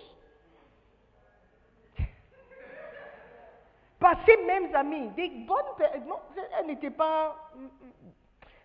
Par 3.99 4.15
ces 4.25 4.37
mêmes 4.45 4.75
amis, 4.75 5.09
des 5.11 5.29
bonnes 5.29 5.75
personnes, 5.77 6.03
elles 6.59 6.67
n'étaient 6.67 6.91
pas, 6.91 7.37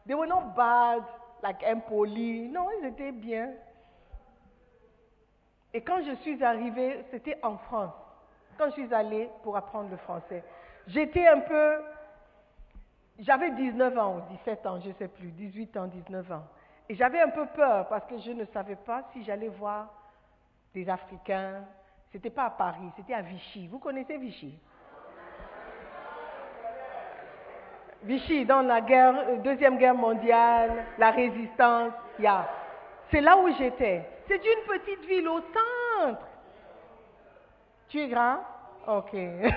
they 0.05 0.14
were 0.14 0.27
bad, 0.57 1.05
like 1.44 1.62
impolis, 1.62 2.49
non, 2.49 2.66
elles 2.71 2.88
étaient 2.88 3.12
bien. 3.12 3.53
Et 5.73 5.81
quand 5.81 6.03
je 6.03 6.14
suis 6.23 6.42
arrivée, 6.42 7.05
c'était 7.12 7.38
en 7.44 7.57
France, 7.57 7.94
quand 8.57 8.66
je 8.71 8.73
suis 8.73 8.92
allée 8.92 9.31
pour 9.44 9.57
apprendre 9.57 9.90
le 9.90 9.97
français, 9.99 10.42
j'étais 10.88 11.29
un 11.29 11.40
peu, 11.40 11.83
j'avais 13.21 13.53
19 13.53 13.97
ans 13.97 14.16
ou 14.16 14.33
17 14.38 14.66
ans, 14.66 14.81
je 14.81 14.88
ne 14.88 14.94
sais 14.94 15.09
plus, 15.09 15.29
18 15.29 15.77
ans, 15.77 15.87
19 15.87 16.33
ans. 16.33 16.44
Et 16.88 16.94
j'avais 16.94 17.20
un 17.20 17.29
peu 17.29 17.46
peur 17.46 17.87
parce 17.88 18.07
que 18.07 18.18
je 18.18 18.31
ne 18.31 18.46
savais 18.46 18.77
pas 18.77 19.03
si 19.12 19.22
j'allais 19.22 19.48
voir 19.48 19.92
des 20.74 20.88
Africains. 20.88 21.64
C'était 22.11 22.31
pas 22.31 22.44
à 22.44 22.51
Paris, 22.51 22.90
c'était 22.96 23.12
à 23.12 23.20
Vichy. 23.20 23.68
Vous 23.68 23.79
connaissez 23.79 24.16
Vichy? 24.16 24.59
Vichy, 28.05 28.46
dans 28.46 28.62
la 28.62 28.81
guerre, 28.81 29.18
euh, 29.29 29.37
deuxième 29.38 29.77
guerre 29.77 29.94
mondiale, 29.94 30.87
la 30.98 31.11
résistance, 31.11 31.92
yeah. 32.18 32.48
c'est 33.11 33.20
là 33.20 33.37
où 33.37 33.53
j'étais. 33.59 34.09
C'est 34.29 34.37
une 34.37 34.64
petite 34.66 35.05
ville 35.05 35.29
au 35.29 35.40
centre. 35.40 36.27
Tu 37.88 38.01
es 38.01 38.09
grand? 38.09 38.38
Ok. 38.87 39.12
et 39.14 39.51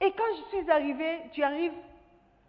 quand 0.00 0.32
je 0.36 0.56
suis 0.56 0.70
arrivée, 0.70 1.22
tu 1.32 1.42
arrives 1.42 1.74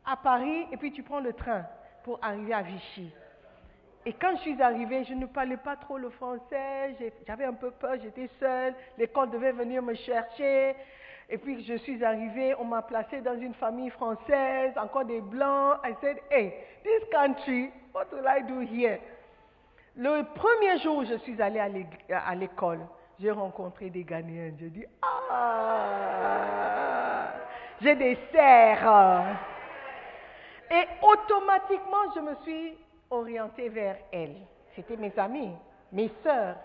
à 0.05 0.15
Paris 0.15 0.67
et 0.71 0.77
puis 0.77 0.91
tu 0.91 1.01
prends 1.01 1.19
le 1.19 1.33
train 1.33 1.65
pour 2.03 2.19
arriver 2.21 2.53
à 2.53 2.61
Vichy. 2.61 3.11
Et 4.05 4.13
quand 4.13 4.35
je 4.37 4.41
suis 4.41 4.61
arrivée, 4.61 5.03
je 5.03 5.13
ne 5.13 5.27
parlais 5.27 5.57
pas 5.57 5.75
trop 5.75 5.97
le 5.97 6.09
français, 6.09 6.95
j'avais 7.27 7.45
un 7.45 7.53
peu 7.53 7.69
peur, 7.71 7.97
j'étais 8.01 8.29
seule, 8.39 8.73
l'école 8.97 9.29
devait 9.29 9.51
venir 9.51 9.83
me 9.83 9.93
chercher. 9.93 10.75
Et 11.29 11.37
puis 11.37 11.63
je 11.63 11.75
suis 11.75 12.03
arrivée, 12.03 12.55
on 12.59 12.65
m'a 12.65 12.81
placée 12.81 13.21
dans 13.21 13.39
une 13.39 13.53
famille 13.53 13.91
française, 13.91 14.73
encore 14.75 15.05
des 15.05 15.21
blancs. 15.21 15.77
I 15.85 15.93
said, 16.01 16.17
hey, 16.31 16.53
this 16.83 17.03
country, 17.11 17.71
what 17.93 18.07
will 18.11 18.27
I 18.27 18.41
do 18.41 18.59
here? 18.61 18.99
Le 19.95 20.23
premier 20.35 20.79
jour 20.79 20.97
où 20.97 21.05
je 21.05 21.17
suis 21.19 21.39
allée 21.41 21.59
à 21.59 21.69
l'école, 22.35 22.79
j'ai 23.19 23.31
rencontré 23.31 23.89
des 23.89 24.03
Ghanéens. 24.03 24.53
J'ai 24.59 24.69
dit, 24.69 24.85
ah, 25.01 25.27
j'ai 27.81 27.95
des 27.95 28.17
serres. 28.31 29.50
Et 30.71 30.87
automatiquement, 31.01 32.11
je 32.15 32.21
me 32.21 32.35
suis 32.43 32.77
orientée 33.09 33.69
vers 33.69 33.97
elles. 34.11 34.37
C'était 34.75 34.97
mes 34.97 35.13
amis, 35.17 35.51
mes 35.91 36.09
sœurs 36.23 36.55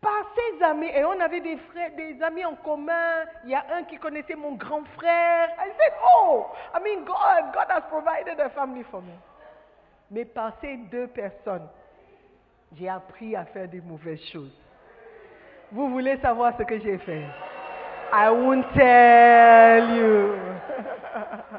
par 0.00 0.24
ses 0.34 0.64
amis, 0.64 0.90
et 0.94 1.04
on 1.04 1.18
avait 1.20 1.40
des 1.40 2.22
amis 2.22 2.44
en 2.44 2.54
commun. 2.54 3.24
Il 3.44 3.50
y 3.50 3.54
a 3.54 3.64
un 3.74 3.82
qui 3.84 3.96
connaissait 3.96 4.36
mon 4.36 4.52
grand 4.54 4.84
frère. 4.96 5.48
I 5.58 5.70
said, 5.76 5.92
oh, 6.16 6.46
I 6.74 6.80
mean, 6.82 7.04
God, 7.04 7.52
God 7.52 7.66
has 7.68 7.82
provided 7.90 8.38
a 8.38 8.50
family 8.50 8.84
for 8.90 9.02
me. 9.02 9.12
Mais 10.10 10.24
par 10.24 10.52
ces 10.60 10.76
deux 10.90 11.08
personnes, 11.08 11.68
j'ai 12.78 12.88
appris 12.88 13.34
à 13.34 13.44
faire 13.46 13.68
des 13.68 13.80
mauvaises 13.80 14.24
choses. 14.32 14.56
Vous 15.72 15.88
voulez 15.90 16.16
savoir 16.18 16.56
ce 16.56 16.62
que 16.62 16.78
j'ai 16.78 16.98
fait? 16.98 17.24
I 18.12 18.30
won't 18.30 18.64
tell 18.74 19.96
you. 19.96 20.34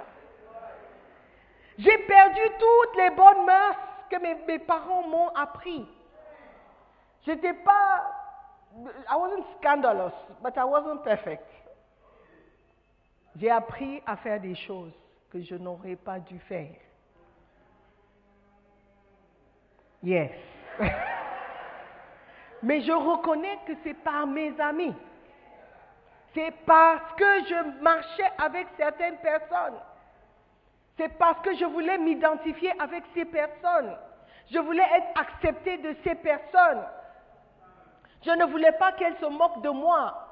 j'ai 1.80 1.98
perdu 2.00 2.42
toutes 2.60 2.98
les 2.98 3.10
bonnes 3.12 3.46
mœurs 3.46 3.76
que 4.10 4.18
mes, 4.18 4.60
parents 4.60 5.08
m'ont 5.08 5.30
appris. 5.30 5.88
J'étais 7.26 7.54
pas 7.54 8.16
I 9.10 9.16
wasn't 9.16 9.46
scandalous, 9.58 10.14
but 10.44 10.58
I 10.58 10.66
wasn't 10.66 11.04
perfect. 11.04 11.48
J'ai 13.38 13.50
appris 13.50 14.04
à 14.06 14.18
faire 14.18 14.42
des 14.42 14.56
choses 14.56 14.92
que 15.32 15.42
je 15.42 15.56
n'aurais 15.56 15.96
pas 15.96 16.20
dû 16.20 16.38
faire. 16.40 16.76
Yes. 20.04 20.32
Mais 22.64 22.82
je 22.82 22.92
reconnais 22.92 23.58
que 23.66 23.74
c'est 23.84 23.94
par 23.94 24.28
mes 24.28 24.60
amis. 24.60 24.94
C'est 26.34 26.54
parce 26.66 27.14
que 27.14 27.46
je 27.46 27.82
marchais 27.82 28.32
avec 28.38 28.68
certaines 28.78 29.18
personnes. 29.18 29.80
C'est 31.00 31.18
parce 31.18 31.40
que 31.40 31.56
je 31.56 31.64
voulais 31.64 31.98
m'identifier 31.98 32.74
avec 32.78 33.06
ces 33.14 33.24
personnes. 33.24 33.96
Je 34.52 34.60
voulais 34.60 34.84
être 34.84 35.22
acceptée 35.22 35.78
de 35.78 35.96
ces 36.04 36.14
personnes. 36.16 36.84
Je 38.22 38.32
ne 38.32 38.44
voulais 38.44 38.74
pas 38.74 38.92
qu'elles 38.92 39.16
se 39.16 39.26
moquent 39.26 39.62
de 39.62 39.70
moi. 39.70 40.28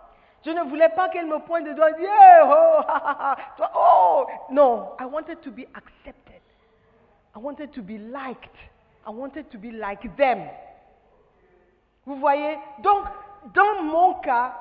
Je 0.45 0.51
ne 0.51 0.63
voulais 0.63 0.89
pas 0.89 1.07
qu'elles 1.07 1.25
me 1.25 1.39
pointent 1.39 1.63
de 1.63 1.71
doigt 1.71 1.91
Eh, 1.97 2.05
oh, 2.43 2.81
toi, 3.55 3.71
oh. 3.75 4.27
Non, 4.51 4.91
I 4.99 5.05
wanted 5.05 5.39
to 5.39 5.51
be 5.51 5.65
accepted. 5.73 6.41
I 7.33 7.39
wanted 7.39 7.71
to 7.71 7.81
be 7.81 7.97
liked. 7.97 8.57
I 9.07 9.11
wanted 9.11 9.49
to 9.51 9.57
be 9.57 9.71
like 9.71 10.17
them. 10.17 10.49
Vous 12.05 12.17
voyez? 12.17 12.57
Donc, 12.79 13.05
dans 13.53 13.83
mon 13.83 14.15
cas, 14.15 14.53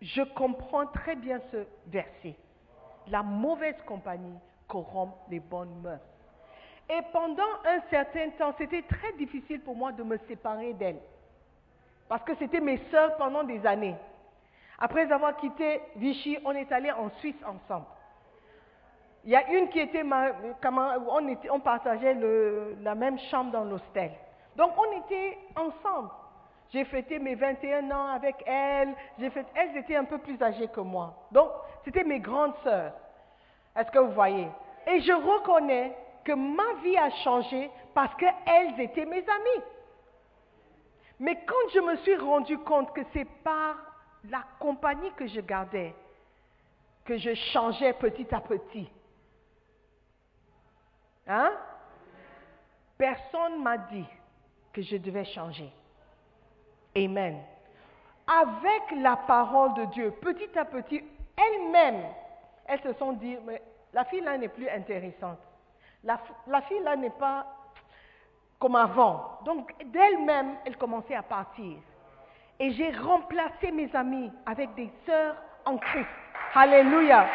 je 0.00 0.22
comprends 0.34 0.86
très 0.86 1.14
bien 1.14 1.38
ce 1.52 1.64
verset. 1.86 2.34
La 3.06 3.22
mauvaise 3.22 3.80
compagnie 3.86 4.40
corrompt 4.72 5.14
les 5.28 5.38
bonnes 5.38 5.74
mœurs. 5.82 6.00
Et 6.88 7.00
pendant 7.12 7.52
un 7.64 7.80
certain 7.90 8.30
temps, 8.30 8.54
c'était 8.56 8.82
très 8.82 9.12
difficile 9.12 9.60
pour 9.60 9.76
moi 9.76 9.92
de 9.92 10.02
me 10.02 10.16
séparer 10.28 10.72
d'elles. 10.72 11.00
Parce 12.08 12.24
que 12.24 12.34
c'était 12.36 12.60
mes 12.60 12.78
sœurs 12.90 13.16
pendant 13.16 13.44
des 13.44 13.64
années. 13.66 13.96
Après 14.78 15.12
avoir 15.12 15.36
quitté 15.36 15.80
Vichy, 15.96 16.38
on 16.44 16.52
est 16.52 16.72
allé 16.72 16.90
en 16.90 17.10
Suisse 17.18 17.36
ensemble. 17.46 17.86
Il 19.24 19.30
y 19.30 19.36
a 19.36 19.48
une 19.52 19.68
qui 19.68 19.78
était, 19.78 20.02
ma, 20.02 20.32
on, 21.08 21.36
on 21.50 21.60
partageait 21.60 22.16
la 22.80 22.94
même 22.94 23.18
chambre 23.30 23.52
dans 23.52 23.64
l'hostel. 23.64 24.10
Donc 24.56 24.72
on 24.76 24.98
était 25.00 25.38
ensemble. 25.54 26.10
J'ai 26.72 26.84
fêté 26.86 27.18
mes 27.18 27.34
21 27.34 27.90
ans 27.90 28.06
avec 28.06 28.36
fait, 28.44 29.46
elles 29.54 29.76
étaient 29.76 29.96
un 29.96 30.04
peu 30.04 30.18
plus 30.18 30.42
âgées 30.42 30.68
que 30.68 30.80
moi. 30.80 31.14
Donc 31.30 31.48
c'était 31.84 32.04
mes 32.04 32.18
grandes 32.18 32.56
sœurs. 32.64 32.92
Est-ce 33.76 33.90
que 33.90 33.98
vous 33.98 34.12
voyez? 34.12 34.48
Et 34.86 35.00
je 35.00 35.12
reconnais 35.12 35.96
que 36.24 36.32
ma 36.32 36.74
vie 36.82 36.96
a 36.96 37.10
changé 37.22 37.70
parce 37.94 38.14
qu'elles 38.16 38.80
étaient 38.80 39.04
mes 39.04 39.18
amies. 39.28 39.64
Mais 41.18 41.44
quand 41.46 41.68
je 41.72 41.80
me 41.80 41.96
suis 41.96 42.16
rendu 42.16 42.58
compte 42.58 42.92
que 42.92 43.02
c'est 43.12 43.28
par 43.44 43.76
la 44.28 44.42
compagnie 44.58 45.12
que 45.12 45.26
je 45.26 45.40
gardais 45.40 45.94
que 47.04 47.16
je 47.18 47.34
changeais 47.52 47.92
petit 47.94 48.32
à 48.32 48.40
petit, 48.40 48.88
hein? 51.26 51.52
Personne 52.96 53.60
m'a 53.62 53.78
dit 53.78 54.06
que 54.72 54.82
je 54.82 54.96
devais 54.96 55.24
changer. 55.24 55.72
Amen. 56.96 57.42
Avec 58.26 59.00
la 59.00 59.16
parole 59.16 59.74
de 59.74 59.84
Dieu, 59.86 60.12
petit 60.20 60.56
à 60.56 60.64
petit, 60.64 61.02
elles-mêmes, 61.36 62.04
elles 62.66 62.80
se 62.82 62.92
sont 62.94 63.12
dit, 63.14 63.36
mais 63.44 63.60
la 63.92 64.04
fille 64.04 64.22
là 64.22 64.38
n'est 64.38 64.48
plus 64.48 64.68
intéressante. 64.68 65.38
La, 66.04 66.18
fille 66.62 66.80
là 66.82 66.96
n'est 66.96 67.10
pas 67.10 67.46
comme 68.58 68.76
avant. 68.76 69.38
Donc 69.44 69.72
d'elle-même, 69.84 70.56
elle 70.64 70.76
commençait 70.76 71.14
à 71.14 71.22
partir. 71.22 71.76
Et 72.58 72.72
j'ai 72.72 72.90
remplacé 72.92 73.70
mes 73.72 73.94
amis 73.94 74.30
avec 74.46 74.74
des 74.74 74.90
sœurs 75.06 75.36
en 75.64 75.76
Christ. 75.78 76.08
Alléluia. 76.54 77.26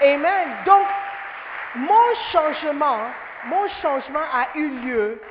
Amen. 0.00 0.48
Donc, 0.66 0.86
mon 1.76 2.14
changement, 2.32 2.98
mon 3.46 3.68
changement 3.80 4.24
a 4.32 4.56
eu 4.56 4.68
lieu 4.68 5.22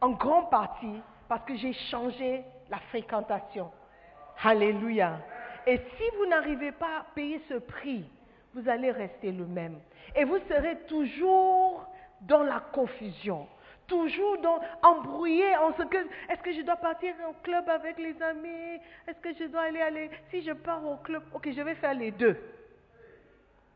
en 0.00 0.10
grande 0.10 0.50
partie 0.50 1.00
parce 1.28 1.44
que 1.44 1.56
j'ai 1.56 1.72
changé 1.90 2.44
la 2.70 2.78
fréquentation. 2.90 3.70
Alléluia. 4.42 5.18
Et 5.66 5.76
si 5.76 6.04
vous 6.16 6.26
n'arrivez 6.26 6.72
pas 6.72 7.00
à 7.00 7.04
payer 7.14 7.40
ce 7.48 7.54
prix, 7.54 8.04
vous 8.54 8.68
allez 8.68 8.90
rester 8.90 9.32
le 9.32 9.46
même. 9.46 9.78
Et 10.14 10.24
vous 10.24 10.38
serez 10.48 10.76
toujours 10.88 11.86
dans 12.22 12.42
la 12.42 12.60
confusion, 12.72 13.46
toujours 13.86 14.38
embrouillé 14.82 15.56
en 15.56 15.72
ce 15.74 15.82
que, 15.82 15.96
est-ce 16.28 16.42
que 16.42 16.52
je 16.52 16.62
dois 16.62 16.76
partir 16.76 17.14
au 17.28 17.32
club 17.42 17.68
avec 17.68 17.98
les 17.98 18.20
amis? 18.22 18.80
Est-ce 19.06 19.18
que 19.20 19.32
je 19.34 19.44
dois 19.50 19.62
aller, 19.62 19.80
aller? 19.80 20.10
Si 20.30 20.42
je 20.42 20.52
pars 20.52 20.84
au 20.86 20.96
club, 20.96 21.22
ok, 21.32 21.48
je 21.50 21.62
vais 21.62 21.74
faire 21.76 21.94
les 21.94 22.10
deux. 22.10 22.36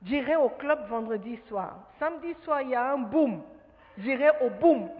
J'irai 0.04 0.36
au 0.36 0.50
club 0.50 0.86
vendredi 0.88 1.38
soir. 1.48 1.78
Samedi 1.98 2.34
soir, 2.44 2.62
il 2.62 2.70
y 2.70 2.74
a 2.74 2.92
un 2.92 2.98
boom. 2.98 3.42
J'irai 3.98 4.30
au 4.42 4.50
boom. 4.50 4.88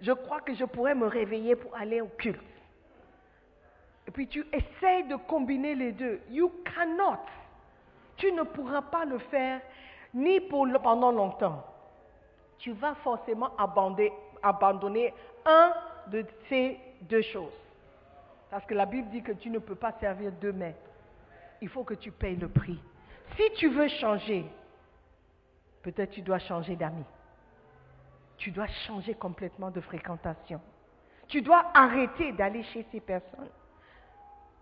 Je 0.00 0.10
crois 0.10 0.40
que 0.40 0.52
je 0.52 0.64
pourrais 0.64 0.96
me 0.96 1.06
réveiller 1.06 1.54
pour 1.54 1.76
aller 1.76 2.00
au 2.00 2.08
culte. 2.08 2.42
Et 4.08 4.10
puis 4.10 4.26
tu 4.26 4.44
essayes 4.52 5.04
de 5.04 5.14
combiner 5.14 5.76
les 5.76 5.92
deux. 5.92 6.20
You 6.28 6.52
cannot. 6.64 7.20
Tu 8.16 8.32
ne 8.32 8.42
pourras 8.42 8.82
pas 8.82 9.04
le 9.04 9.18
faire 9.18 9.60
ni 10.14 10.40
pour 10.40 10.66
pendant 10.82 11.12
longtemps. 11.12 11.64
Tu 12.58 12.72
vas 12.72 12.94
forcément 12.96 13.56
abandonner, 13.56 14.12
abandonner 14.42 15.12
un 15.44 15.72
de 16.08 16.24
ces 16.48 16.78
deux 17.02 17.22
choses. 17.22 17.52
Parce 18.50 18.64
que 18.66 18.74
la 18.74 18.86
Bible 18.86 19.08
dit 19.10 19.22
que 19.22 19.32
tu 19.32 19.50
ne 19.50 19.58
peux 19.58 19.74
pas 19.74 19.92
servir 19.98 20.30
deux 20.32 20.52
maîtres. 20.52 20.78
Il 21.60 21.68
faut 21.68 21.84
que 21.84 21.94
tu 21.94 22.10
payes 22.10 22.36
le 22.36 22.48
prix. 22.48 22.78
Si 23.36 23.50
tu 23.56 23.68
veux 23.68 23.88
changer, 23.88 24.44
peut-être 25.82 26.10
tu 26.10 26.20
dois 26.20 26.38
changer 26.38 26.76
d'amis. 26.76 27.06
Tu 28.36 28.50
dois 28.50 28.66
changer 28.86 29.14
complètement 29.14 29.70
de 29.70 29.80
fréquentation. 29.80 30.60
Tu 31.28 31.40
dois 31.40 31.64
arrêter 31.72 32.32
d'aller 32.32 32.62
chez 32.64 32.84
ces 32.92 33.00
personnes. 33.00 33.48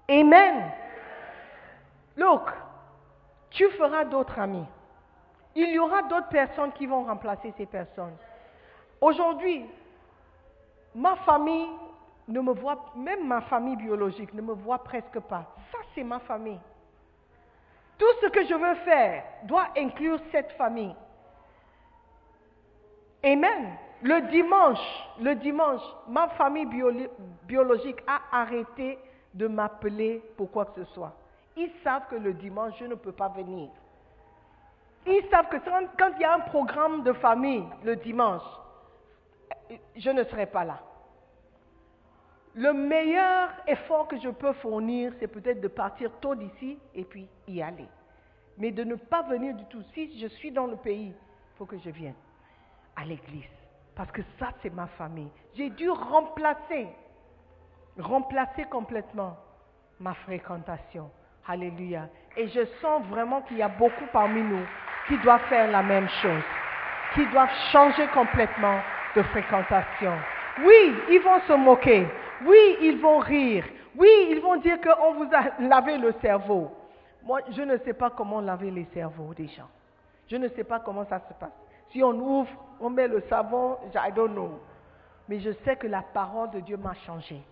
Amen. 0.08 0.70
Look, 2.16 2.48
tu 3.50 3.68
feras 3.70 4.04
d'autres 4.04 4.38
amis. 4.38 4.64
Il 5.54 5.68
y 5.70 5.78
aura 5.78 6.02
d'autres 6.02 6.28
personnes 6.28 6.72
qui 6.72 6.86
vont 6.86 7.04
remplacer 7.04 7.52
ces 7.56 7.66
personnes. 7.66 8.16
Aujourd'hui, 9.00 9.66
ma 10.94 11.16
famille 11.16 11.68
ne 12.28 12.40
me 12.40 12.52
voit, 12.52 12.92
même 12.94 13.26
ma 13.26 13.40
famille 13.42 13.76
biologique 13.76 14.32
ne 14.34 14.42
me 14.42 14.52
voit 14.52 14.78
presque 14.84 15.18
pas. 15.20 15.44
Ça, 15.72 15.78
c'est 15.94 16.04
ma 16.04 16.20
famille. 16.20 16.60
Tout 17.98 18.12
ce 18.22 18.26
que 18.28 18.44
je 18.46 18.54
veux 18.54 18.74
faire 18.76 19.24
doit 19.44 19.68
inclure 19.76 20.18
cette 20.30 20.52
famille. 20.52 20.94
Amen. 23.22 23.76
Le 24.02 24.20
dimanche, 24.30 24.78
le 25.20 25.34
dimanche, 25.34 25.82
ma 26.08 26.28
famille 26.30 26.64
biolo- 26.64 27.10
biologique 27.42 28.02
a 28.06 28.20
arrêté 28.40 28.98
de 29.34 29.46
m'appeler 29.46 30.22
pour 30.36 30.50
quoi 30.50 30.64
que 30.66 30.82
ce 30.82 30.90
soit. 30.92 31.12
Ils 31.60 31.72
savent 31.84 32.08
que 32.08 32.16
le 32.16 32.32
dimanche, 32.32 32.72
je 32.78 32.86
ne 32.86 32.94
peux 32.94 33.12
pas 33.12 33.28
venir. 33.28 33.68
Ils 35.06 35.28
savent 35.30 35.50
que 35.50 35.58
quand 35.98 36.10
il 36.16 36.22
y 36.22 36.24
a 36.24 36.34
un 36.34 36.40
programme 36.40 37.02
de 37.02 37.12
famille 37.12 37.66
le 37.84 37.96
dimanche, 37.96 38.42
je 39.94 40.08
ne 40.08 40.24
serai 40.24 40.46
pas 40.46 40.64
là. 40.64 40.80
Le 42.54 42.72
meilleur 42.72 43.50
effort 43.66 44.08
que 44.08 44.18
je 44.18 44.30
peux 44.30 44.54
fournir, 44.54 45.12
c'est 45.20 45.28
peut-être 45.28 45.60
de 45.60 45.68
partir 45.68 46.10
tôt 46.20 46.34
d'ici 46.34 46.78
et 46.94 47.04
puis 47.04 47.28
y 47.46 47.60
aller. 47.60 47.88
Mais 48.56 48.70
de 48.70 48.82
ne 48.82 48.94
pas 48.94 49.22
venir 49.22 49.54
du 49.54 49.64
tout. 49.66 49.82
Si 49.92 50.18
je 50.18 50.28
suis 50.28 50.50
dans 50.50 50.66
le 50.66 50.76
pays, 50.76 51.08
il 51.08 51.56
faut 51.58 51.66
que 51.66 51.78
je 51.78 51.90
vienne 51.90 52.16
à 52.96 53.04
l'église. 53.04 53.44
Parce 53.94 54.10
que 54.12 54.22
ça, 54.38 54.48
c'est 54.62 54.72
ma 54.72 54.86
famille. 54.86 55.30
J'ai 55.54 55.68
dû 55.68 55.90
remplacer, 55.90 56.88
remplacer 57.98 58.64
complètement 58.64 59.36
ma 59.98 60.14
fréquentation. 60.14 61.10
Alléluia. 61.46 62.08
Et 62.36 62.48
je 62.48 62.64
sens 62.80 63.02
vraiment 63.06 63.42
qu'il 63.42 63.58
y 63.58 63.62
a 63.62 63.68
beaucoup 63.68 64.06
parmi 64.12 64.42
nous 64.42 64.64
qui 65.08 65.18
doivent 65.18 65.44
faire 65.48 65.70
la 65.70 65.82
même 65.82 66.08
chose, 66.08 66.42
qui 67.14 67.26
doivent 67.26 67.54
changer 67.72 68.06
complètement 68.08 68.78
de 69.16 69.22
fréquentation. 69.22 70.12
Oui, 70.64 70.94
ils 71.10 71.20
vont 71.20 71.40
se 71.48 71.52
moquer. 71.54 72.06
Oui, 72.44 72.76
ils 72.82 72.98
vont 72.98 73.18
rire. 73.18 73.64
Oui, 73.96 74.08
ils 74.30 74.40
vont 74.40 74.56
dire 74.56 74.78
qu'on 74.80 75.14
vous 75.14 75.28
a 75.32 75.62
lavé 75.68 75.98
le 75.98 76.12
cerveau. 76.20 76.70
Moi, 77.22 77.40
je 77.50 77.62
ne 77.62 77.76
sais 77.78 77.92
pas 77.92 78.10
comment 78.10 78.40
laver 78.40 78.70
les 78.70 78.86
cerveaux 78.94 79.34
des 79.34 79.48
gens. 79.48 79.68
Je 80.28 80.36
ne 80.36 80.48
sais 80.48 80.64
pas 80.64 80.78
comment 80.78 81.04
ça 81.06 81.20
se 81.28 81.34
passe. 81.34 81.50
Si 81.90 82.02
on 82.02 82.12
ouvre, 82.12 82.50
on 82.80 82.88
met 82.88 83.08
le 83.08 83.22
savon, 83.28 83.78
I 83.94 84.12
don't 84.12 84.32
know. 84.32 84.60
Mais 85.28 85.40
je 85.40 85.50
sais 85.64 85.76
que 85.76 85.86
la 85.86 86.02
parole 86.02 86.50
de 86.50 86.60
Dieu 86.60 86.76
m'a 86.76 86.94
changé. 87.06 87.42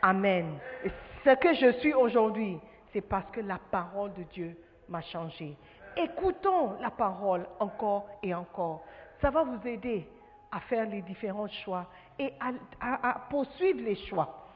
Amen. 0.00 0.58
Et 0.84 0.90
ce 1.24 1.34
que 1.34 1.54
je 1.54 1.72
suis 1.78 1.92
aujourd'hui, 1.92 2.58
c'est 2.92 3.00
parce 3.00 3.30
que 3.30 3.40
la 3.40 3.58
parole 3.70 4.12
de 4.14 4.22
Dieu 4.24 4.56
m'a 4.88 5.00
changé. 5.02 5.56
Écoutons 5.96 6.76
la 6.80 6.90
parole 6.90 7.46
encore 7.60 8.06
et 8.22 8.34
encore. 8.34 8.84
Ça 9.20 9.30
va 9.30 9.42
vous 9.42 9.66
aider 9.66 10.08
à 10.50 10.60
faire 10.60 10.86
les 10.88 11.02
différents 11.02 11.48
choix 11.48 11.86
et 12.18 12.32
à, 12.80 13.14
poursuivre 13.30 13.80
les 13.82 13.96
choix. 13.96 14.48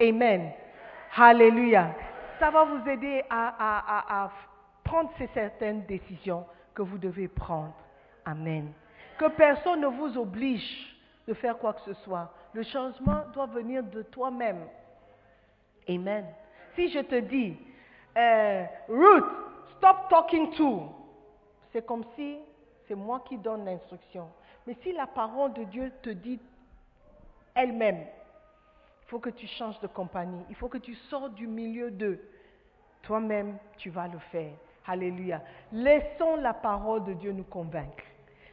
Amen. 0.00 0.50
Alléluia. 1.16 1.94
Ça 2.38 2.50
va 2.50 2.64
vous 2.64 2.88
aider 2.88 3.22
à- 3.28 4.24
à 4.24 4.30
prendre 4.82 5.10
ces 5.18 5.28
certaines 5.28 5.84
décisions 5.86 6.44
que 6.74 6.82
vous 6.82 6.98
devez 6.98 7.28
prendre. 7.28 7.74
Amen. 8.24 8.72
Que 9.18 9.28
personne 9.28 9.80
ne 9.80 9.86
vous 9.86 10.16
oblige 10.18 10.96
de 11.26 11.34
faire 11.34 11.58
quoi 11.58 11.74
que 11.74 11.82
ce 11.82 11.94
soit. 11.94 12.32
Le 12.54 12.62
changement 12.62 13.24
doit 13.32 13.46
venir 13.46 13.82
de 13.82 14.02
toi-même. 14.02 14.66
Amen. 15.88 16.26
Si 16.74 16.88
je 16.90 17.00
te 17.00 17.16
dis, 17.20 17.56
euh, 18.16 18.64
Ruth, 18.88 19.24
stop 19.76 20.08
talking 20.08 20.52
to, 20.52 20.88
c'est 21.72 21.84
comme 21.86 22.04
si 22.14 22.38
c'est 22.86 22.94
moi 22.94 23.22
qui 23.26 23.38
donne 23.38 23.64
l'instruction. 23.64 24.28
Mais 24.66 24.76
si 24.82 24.92
la 24.92 25.06
parole 25.06 25.52
de 25.54 25.64
Dieu 25.64 25.92
te 26.02 26.10
dit, 26.10 26.40
elle-même. 27.54 28.00
Il 29.02 29.08
faut 29.08 29.18
que 29.18 29.30
tu 29.30 29.46
changes 29.46 29.78
de 29.80 29.86
compagnie. 29.86 30.42
Il 30.48 30.56
faut 30.56 30.68
que 30.68 30.78
tu 30.78 30.94
sortes 30.94 31.34
du 31.34 31.46
milieu 31.46 31.90
d'eux. 31.90 32.20
Toi-même, 33.02 33.58
tu 33.76 33.90
vas 33.90 34.08
le 34.08 34.18
faire. 34.30 34.52
Alléluia. 34.86 35.42
Laissons 35.72 36.36
la 36.36 36.54
parole 36.54 37.04
de 37.04 37.12
Dieu 37.14 37.32
nous 37.32 37.44
convaincre. 37.44 38.04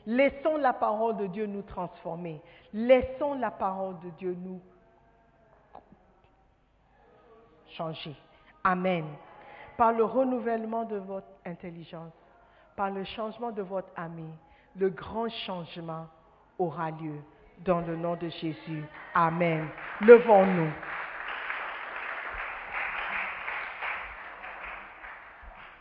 Laissons 0.05 0.57
la 0.57 0.73
parole 0.73 1.17
de 1.17 1.27
Dieu 1.27 1.45
nous 1.45 1.61
transformer. 1.61 2.41
Laissons 2.73 3.35
la 3.35 3.51
parole 3.51 3.99
de 3.99 4.09
Dieu 4.11 4.35
nous 4.39 4.59
changer. 7.67 8.15
Amen. 8.63 9.05
Par 9.79 9.93
le 9.93 10.03
renouvellement 10.03 10.83
de 10.83 10.97
votre 10.97 11.29
intelligence, 11.45 12.11
par 12.75 12.89
le 12.91 13.05
changement 13.05 13.51
de 13.51 13.61
votre 13.61 13.87
ami, 13.95 14.29
le 14.75 14.89
grand 14.89 15.29
changement 15.29 16.05
aura 16.57 16.91
lieu 16.91 17.15
dans 17.59 17.79
le 17.79 17.95
nom 17.95 18.17
de 18.17 18.27
Jésus. 18.27 18.83
Amen. 19.15 19.69
Levons-nous. 20.01 20.69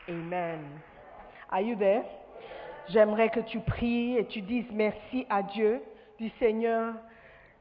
Amen. 0.09 0.61
Are 1.51 1.61
you 1.61 1.75
there? 1.75 2.05
J'aimerais 2.91 3.31
que 3.31 3.41
tu 3.41 3.59
pries 3.59 4.17
et 4.17 4.27
tu 4.27 4.43
dises 4.43 4.71
merci 4.71 5.27
à 5.29 5.43
Dieu. 5.43 5.83
Dis 6.21 6.33
Seigneur, 6.39 6.95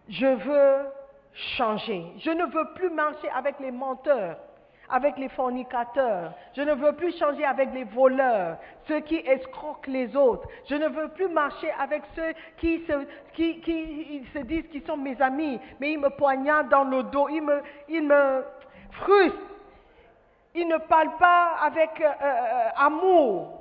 je 0.07 0.27
veux 0.27 0.85
changer. 1.33 2.05
Je 2.19 2.29
ne 2.29 2.45
veux 2.45 2.73
plus 2.75 2.91
marcher 2.91 3.27
avec 3.31 3.59
les 3.59 3.71
menteurs, 3.71 4.38
avec 4.89 5.17
les 5.17 5.29
fornicateurs. 5.29 6.33
Je 6.55 6.61
ne 6.61 6.73
veux 6.73 6.93
plus 6.93 7.17
changer 7.17 7.43
avec 7.45 7.73
les 7.73 7.83
voleurs, 7.83 8.57
ceux 8.88 8.99
qui 9.01 9.17
escroquent 9.17 9.88
les 9.88 10.15
autres. 10.15 10.47
Je 10.69 10.75
ne 10.75 10.88
veux 10.88 11.09
plus 11.09 11.27
marcher 11.27 11.71
avec 11.79 12.03
ceux 12.15 12.33
qui 12.57 12.85
se, 12.85 13.05
qui, 13.33 13.59
qui- 13.61 14.23
disent 14.43 14.67
qu'ils 14.67 14.85
sont 14.85 14.97
mes 14.97 15.21
amis, 15.21 15.59
mais 15.79 15.91
ils 15.93 15.99
me 15.99 16.09
poignardent 16.09 16.69
dans 16.69 16.83
le 16.83 17.03
dos, 17.03 17.27
ils 17.29 17.41
me, 17.41 17.61
ils 17.89 18.07
frustrent. 18.91 19.38
Ils 20.55 20.67
ne 20.67 20.77
parlent 20.77 21.17
pas 21.19 21.57
avec 21.63 22.01
euh, 22.01 22.05
euh, 22.21 22.69
amour. 22.77 23.56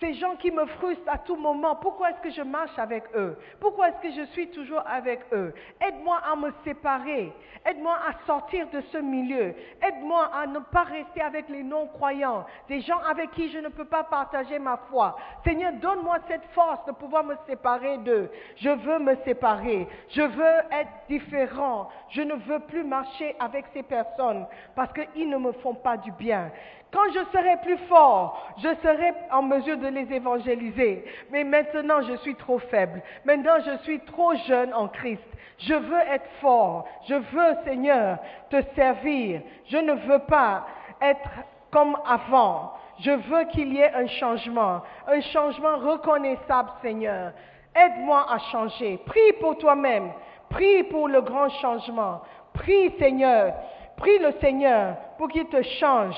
Ces 0.00 0.14
gens 0.14 0.36
qui 0.36 0.50
me 0.50 0.66
frustrent 0.66 1.10
à 1.10 1.18
tout 1.18 1.36
moment, 1.36 1.76
pourquoi 1.76 2.10
est-ce 2.10 2.20
que 2.20 2.30
je 2.30 2.42
marche 2.42 2.78
avec 2.78 3.04
eux? 3.14 3.38
Pourquoi 3.60 3.88
est-ce 3.88 4.00
que 4.02 4.12
je 4.12 4.26
suis 4.32 4.50
toujours 4.50 4.82
avec 4.86 5.20
eux? 5.32 5.54
Aide-moi 5.80 6.18
à 6.18 6.36
me 6.36 6.52
séparer. 6.64 7.32
Aide-moi 7.64 7.96
à 8.06 8.26
sortir 8.26 8.68
de 8.68 8.80
ce 8.92 8.98
milieu. 8.98 9.54
Aide-moi 9.82 10.30
à 10.34 10.46
ne 10.46 10.58
pas 10.58 10.82
rester 10.82 11.22
avec 11.22 11.48
les 11.48 11.62
non-croyants, 11.62 12.44
des 12.68 12.80
gens 12.80 12.98
avec 13.08 13.30
qui 13.32 13.50
je 13.50 13.58
ne 13.58 13.68
peux 13.68 13.84
pas 13.86 14.04
partager 14.04 14.58
ma 14.58 14.76
foi. 14.90 15.16
Seigneur, 15.44 15.72
donne-moi 15.74 16.18
cette 16.28 16.44
force 16.54 16.84
de 16.86 16.92
pouvoir 16.92 17.24
me 17.24 17.34
séparer 17.46 17.98
d'eux. 17.98 18.30
Je 18.56 18.70
veux 18.70 18.98
me 18.98 19.16
séparer. 19.24 19.88
Je 20.10 20.22
veux 20.22 20.58
être 20.72 20.90
différent. 21.08 21.88
Je 22.10 22.22
ne 22.22 22.34
veux 22.34 22.60
plus 22.60 22.84
marcher 22.84 23.34
avec 23.40 23.64
ces 23.72 23.82
personnes 23.82 24.46
parce 24.74 24.92
qu'ils 24.92 25.28
ne 25.28 25.38
me 25.38 25.52
font 25.52 25.74
pas 25.74 25.96
du 25.96 26.12
bien. 26.12 26.50
Quand 26.92 27.12
je 27.12 27.24
serai 27.36 27.56
plus 27.62 27.78
fort, 27.88 28.54
je 28.58 28.68
serai 28.82 29.12
en 29.32 29.42
mesure 29.42 29.76
de 29.76 29.88
les 29.88 30.12
évangéliser. 30.12 31.04
Mais 31.30 31.44
maintenant, 31.44 32.00
je 32.02 32.16
suis 32.18 32.34
trop 32.36 32.58
faible. 32.58 33.02
Maintenant, 33.24 33.58
je 33.64 33.76
suis 33.82 34.00
trop 34.00 34.34
jeune 34.46 34.72
en 34.72 34.88
Christ. 34.88 35.26
Je 35.58 35.74
veux 35.74 36.00
être 36.10 36.28
fort. 36.40 36.86
Je 37.08 37.14
veux, 37.14 37.56
Seigneur, 37.64 38.18
te 38.50 38.62
servir. 38.74 39.42
Je 39.66 39.78
ne 39.78 39.92
veux 39.92 40.20
pas 40.20 40.66
être 41.00 41.28
comme 41.70 41.96
avant. 42.06 42.72
Je 43.00 43.10
veux 43.10 43.44
qu'il 43.44 43.74
y 43.74 43.80
ait 43.80 43.92
un 43.92 44.06
changement, 44.06 44.80
un 45.06 45.20
changement 45.20 45.76
reconnaissable, 45.78 46.70
Seigneur. 46.82 47.32
Aide-moi 47.74 48.24
à 48.30 48.38
changer. 48.50 48.98
Prie 49.04 49.32
pour 49.40 49.58
toi-même. 49.58 50.12
Prie 50.48 50.84
pour 50.84 51.08
le 51.08 51.20
grand 51.20 51.48
changement. 51.60 52.22
Prie, 52.54 52.94
Seigneur. 52.98 53.52
Prie 53.96 54.18
le 54.18 54.32
Seigneur 54.40 54.96
pour 55.18 55.28
qu'il 55.28 55.46
te 55.46 55.62
change. 55.62 56.16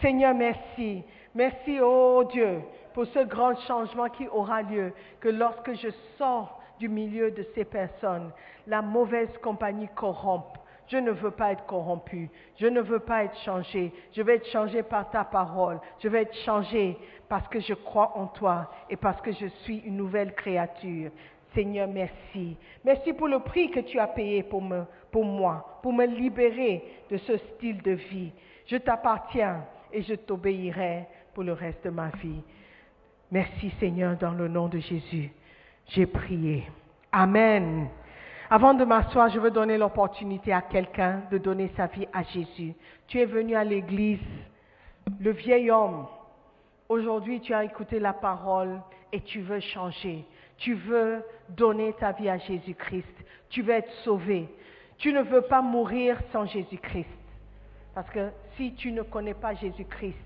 Seigneur, 0.00 0.34
merci. 0.34 1.02
Merci, 1.34 1.78
oh 1.82 2.24
Dieu, 2.30 2.60
pour 2.94 3.06
ce 3.06 3.20
grand 3.20 3.56
changement 3.66 4.08
qui 4.08 4.28
aura 4.28 4.62
lieu, 4.62 4.92
que 5.20 5.28
lorsque 5.28 5.74
je 5.74 5.88
sors 6.16 6.60
du 6.78 6.88
milieu 6.88 7.30
de 7.30 7.44
ces 7.54 7.64
personnes, 7.64 8.30
la 8.66 8.82
mauvaise 8.82 9.36
compagnie 9.42 9.88
corrompt. 9.94 10.46
Je 10.86 10.96
ne 10.96 11.10
veux 11.10 11.32
pas 11.32 11.52
être 11.52 11.66
corrompu. 11.66 12.30
Je 12.56 12.66
ne 12.66 12.80
veux 12.80 13.00
pas 13.00 13.24
être 13.24 13.36
changé. 13.40 13.92
Je 14.12 14.22
vais 14.22 14.36
être 14.36 14.48
changé 14.48 14.82
par 14.82 15.10
ta 15.10 15.24
parole. 15.24 15.80
Je 15.98 16.08
vais 16.08 16.22
être 16.22 16.36
changé 16.46 16.96
parce 17.28 17.46
que 17.48 17.60
je 17.60 17.74
crois 17.74 18.16
en 18.16 18.26
toi 18.26 18.70
et 18.88 18.96
parce 18.96 19.20
que 19.20 19.32
je 19.32 19.46
suis 19.62 19.78
une 19.78 19.96
nouvelle 19.96 20.34
créature. 20.34 21.10
Seigneur, 21.54 21.88
merci. 21.88 22.56
Merci 22.84 23.12
pour 23.12 23.28
le 23.28 23.40
prix 23.40 23.70
que 23.70 23.80
tu 23.80 23.98
as 23.98 24.06
payé 24.06 24.42
pour, 24.42 24.62
pour 25.10 25.24
moi, 25.24 25.78
pour 25.82 25.92
me 25.92 26.06
libérer 26.06 26.84
de 27.10 27.18
ce 27.18 27.36
style 27.36 27.82
de 27.82 27.92
vie. 27.92 28.32
Je 28.66 28.76
t'appartiens 28.76 29.64
et 29.92 30.02
je 30.02 30.14
t'obéirai 30.14 31.06
pour 31.34 31.44
le 31.44 31.52
reste 31.52 31.84
de 31.84 31.90
ma 31.90 32.08
vie. 32.08 32.42
Merci 33.30 33.70
Seigneur, 33.78 34.16
dans 34.16 34.32
le 34.32 34.48
nom 34.48 34.68
de 34.68 34.78
Jésus. 34.78 35.30
J'ai 35.88 36.06
prié. 36.06 36.64
Amen. 37.12 37.88
Avant 38.50 38.72
de 38.72 38.84
m'asseoir, 38.84 39.28
je 39.28 39.38
veux 39.38 39.50
donner 39.50 39.76
l'opportunité 39.76 40.52
à 40.52 40.62
quelqu'un 40.62 41.22
de 41.30 41.36
donner 41.36 41.70
sa 41.76 41.86
vie 41.86 42.08
à 42.12 42.22
Jésus. 42.22 42.74
Tu 43.06 43.20
es 43.20 43.26
venu 43.26 43.54
à 43.54 43.64
l'église, 43.64 44.18
le 45.20 45.30
vieil 45.32 45.70
homme. 45.70 46.06
Aujourd'hui, 46.88 47.40
tu 47.40 47.52
as 47.52 47.64
écouté 47.64 48.00
la 48.00 48.14
parole 48.14 48.80
et 49.12 49.20
tu 49.20 49.40
veux 49.40 49.60
changer. 49.60 50.24
Tu 50.56 50.74
veux 50.74 51.22
donner 51.50 51.92
ta 51.94 52.12
vie 52.12 52.30
à 52.30 52.38
Jésus-Christ. 52.38 53.14
Tu 53.50 53.62
veux 53.62 53.74
être 53.74 53.92
sauvé. 54.04 54.48
Tu 54.96 55.12
ne 55.12 55.22
veux 55.22 55.42
pas 55.42 55.60
mourir 55.60 56.18
sans 56.32 56.46
Jésus-Christ. 56.46 57.06
Parce 57.94 58.08
que 58.10 58.30
si 58.58 58.72
tu 58.72 58.92
ne 58.92 59.02
connais 59.02 59.34
pas 59.34 59.54
Jésus-Christ, 59.54 60.16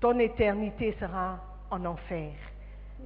ton 0.00 0.18
éternité 0.18 0.94
sera 1.00 1.38
en 1.70 1.84
enfer. 1.86 2.32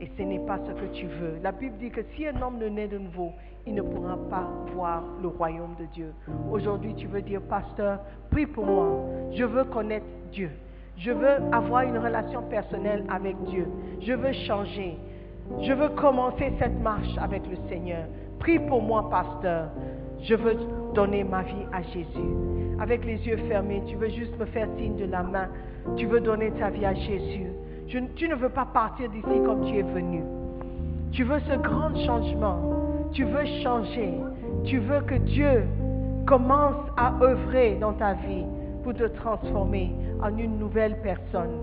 Et 0.01 0.11
ce 0.16 0.22
n'est 0.22 0.41
pas 0.41 0.59
ce 0.66 0.72
que 0.72 0.86
tu 0.95 1.07
veux. 1.07 1.38
La 1.43 1.53
Bible 1.53 1.76
dit 1.78 1.91
que 1.91 2.01
si 2.14 2.26
un 2.26 2.41
homme 2.41 2.59
ne 2.59 2.68
naît 2.68 2.88
de 2.88 2.99
nouveau, 2.99 3.32
il 3.66 3.74
ne 3.74 3.82
pourra 3.82 4.16
pas 4.30 4.49
voir 4.74 5.03
le 5.20 5.28
royaume 5.28 5.74
de 5.78 5.84
Dieu. 5.86 6.12
Aujourd'hui, 6.51 6.95
tu 6.95 7.07
veux 7.07 7.20
dire, 7.20 7.43
pasteur, 7.43 8.01
prie 8.30 8.47
pour 8.47 8.64
moi. 8.64 9.05
Je 9.32 9.45
veux 9.45 9.64
connaître 9.64 10.07
Dieu. 10.32 10.51
Je 10.97 11.11
veux 11.11 11.36
avoir 11.53 11.82
une 11.82 11.99
relation 11.99 12.43
personnelle 12.45 13.05
avec 13.11 13.36
Dieu. 13.45 13.68
Je 14.01 14.14
veux 14.14 14.32
changer. 14.32 14.97
Je 15.61 15.72
veux 15.72 15.91
commencer 15.91 16.53
cette 16.59 16.80
marche 16.80 17.18
avec 17.18 17.43
le 17.47 17.57
Seigneur. 17.68 18.07
Prie 18.38 18.59
pour 18.59 18.80
moi, 18.80 19.11
pasteur. 19.11 19.68
Je 20.23 20.35
veux 20.35 20.57
donner 20.95 21.25
ma 21.25 21.43
vie 21.43 21.66
à 21.73 21.83
Jésus. 21.83 22.35
Avec 22.81 23.05
les 23.05 23.16
yeux 23.27 23.37
fermés, 23.49 23.83
tu 23.87 23.97
veux 23.97 24.09
juste 24.09 24.39
me 24.39 24.47
faire 24.47 24.68
signe 24.79 24.97
de 24.97 25.05
la 25.05 25.23
main. 25.23 25.49
Tu 25.97 26.07
veux 26.07 26.21
donner 26.21 26.51
ta 26.53 26.71
vie 26.71 26.85
à 26.85 26.95
Jésus. 26.95 27.47
Tu 27.89 28.29
ne 28.29 28.35
veux 28.35 28.49
pas 28.49 28.66
partir 28.66 29.11
d'ici 29.11 29.41
comme 29.45 29.64
tu 29.64 29.79
es 29.79 29.83
venu. 29.83 30.23
Tu 31.12 31.25
veux 31.25 31.41
ce 31.41 31.57
grand 31.57 31.95
changement. 32.07 33.11
Tu 33.12 33.25
veux 33.25 33.45
changer. 33.62 34.14
Tu 34.64 34.79
veux 34.79 35.01
que 35.01 35.16
Dieu 35.16 35.64
commence 36.27 36.77
à 36.97 37.12
œuvrer 37.21 37.77
dans 37.81 37.93
ta 37.95 38.14
vie 38.14 38.45
pour 38.85 38.95
te 38.95 39.05
transformer 39.05 39.93
en 40.23 40.37
une 40.37 40.59
nouvelle 40.59 40.97
personne. 41.03 41.57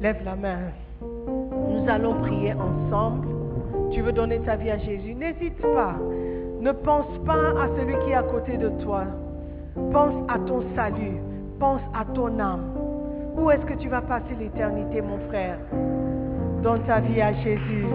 Lève 0.00 0.22
la 0.24 0.36
main. 0.36 0.58
Nous 1.00 1.88
allons 1.88 2.14
prier 2.22 2.54
ensemble. 2.54 3.37
Tu 3.92 4.02
veux 4.02 4.12
donner 4.12 4.38
ta 4.40 4.56
vie 4.56 4.70
à 4.70 4.78
Jésus. 4.78 5.14
N'hésite 5.14 5.60
pas. 5.60 5.94
Ne 6.60 6.72
pense 6.72 7.06
pas 7.24 7.32
à 7.32 7.68
celui 7.78 7.94
qui 8.04 8.10
est 8.10 8.14
à 8.14 8.22
côté 8.22 8.56
de 8.56 8.68
toi. 8.82 9.04
Pense 9.92 10.14
à 10.28 10.38
ton 10.40 10.62
salut. 10.74 11.16
Pense 11.58 11.80
à 11.94 12.04
ton 12.14 12.38
âme. 12.38 12.72
Où 13.36 13.50
est-ce 13.50 13.64
que 13.64 13.74
tu 13.74 13.88
vas 13.88 14.00
passer 14.00 14.34
l'éternité, 14.38 15.00
mon 15.00 15.18
frère? 15.28 15.56
Donne 16.62 16.82
ta 16.86 17.00
vie 17.00 17.20
à 17.20 17.32
Jésus. 17.32 17.86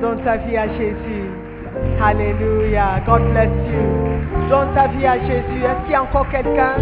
Donne 0.00 0.22
ta 0.24 0.36
vie 0.38 0.56
à 0.56 0.66
Jésus. 0.68 1.28
Alléluia. 2.02 3.00
God 3.06 3.22
bless 3.30 3.50
you. 3.70 4.48
Donne 4.48 4.68
ta 4.74 4.88
vie 4.88 5.06
à 5.06 5.18
Jésus. 5.18 5.62
Est-ce 5.62 5.82
qu'il 5.82 5.92
y 5.92 5.94
a 5.94 6.02
encore 6.02 6.28
quelqu'un? 6.30 6.76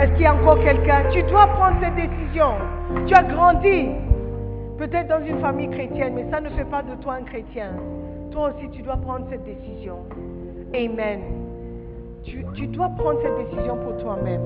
Est-ce 0.00 0.12
qu'il 0.12 0.22
y 0.22 0.26
a 0.26 0.34
encore 0.34 0.58
quelqu'un? 0.60 1.02
Tu 1.12 1.22
dois 1.24 1.46
prendre 1.46 1.76
cette 1.80 1.94
décision. 1.94 2.54
Tu 3.06 3.14
as 3.14 3.22
grandi. 3.22 3.88
Peut-être 4.82 5.06
dans 5.06 5.24
une 5.24 5.38
famille 5.38 5.70
chrétienne, 5.70 6.14
mais 6.14 6.28
ça 6.28 6.40
ne 6.40 6.48
fait 6.48 6.64
pas 6.64 6.82
de 6.82 7.00
toi 7.00 7.14
un 7.14 7.22
chrétien. 7.22 7.70
Toi 8.32 8.50
aussi, 8.50 8.68
tu 8.70 8.82
dois 8.82 8.96
prendre 8.96 9.24
cette 9.30 9.44
décision. 9.44 9.98
Amen. 10.74 11.20
Tu, 12.24 12.66
dois 12.66 12.88
prendre 12.88 13.20
cette 13.22 13.46
décision 13.46 13.76
pour 13.76 13.96
toi-même. 13.98 14.42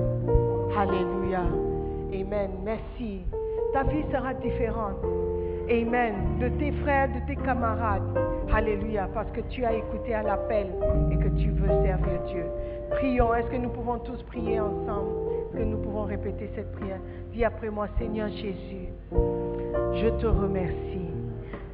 Alléluia. 0.77 1.41
Amen. 2.13 2.51
Merci. 2.63 3.23
Ta 3.73 3.81
vie 3.81 4.03
sera 4.11 4.35
différente. 4.35 5.03
Amen. 5.71 6.13
De 6.39 6.49
tes 6.49 6.71
frères, 6.83 7.07
de 7.07 7.25
tes 7.25 7.35
camarades. 7.37 8.03
Alléluia. 8.53 9.09
Parce 9.15 9.31
que 9.31 9.41
tu 9.49 9.65
as 9.65 9.73
écouté 9.73 10.13
à 10.13 10.21
l'appel 10.21 10.67
et 11.11 11.15
que 11.15 11.29
tu 11.29 11.49
veux 11.49 11.83
servir 11.83 12.21
Dieu. 12.27 12.45
Prions. 12.91 13.33
Est-ce 13.33 13.47
que 13.47 13.57
nous 13.57 13.69
pouvons 13.69 13.97
tous 13.97 14.21
prier 14.21 14.59
ensemble? 14.59 15.09
Que 15.51 15.63
nous 15.63 15.79
pouvons 15.79 16.03
répéter 16.03 16.47
cette 16.53 16.71
prière? 16.73 16.99
Dis 17.33 17.43
après 17.43 17.71
moi, 17.71 17.87
Seigneur 17.97 18.27
Jésus, 18.27 18.89
je 19.11 20.09
te 20.19 20.27
remercie 20.27 21.11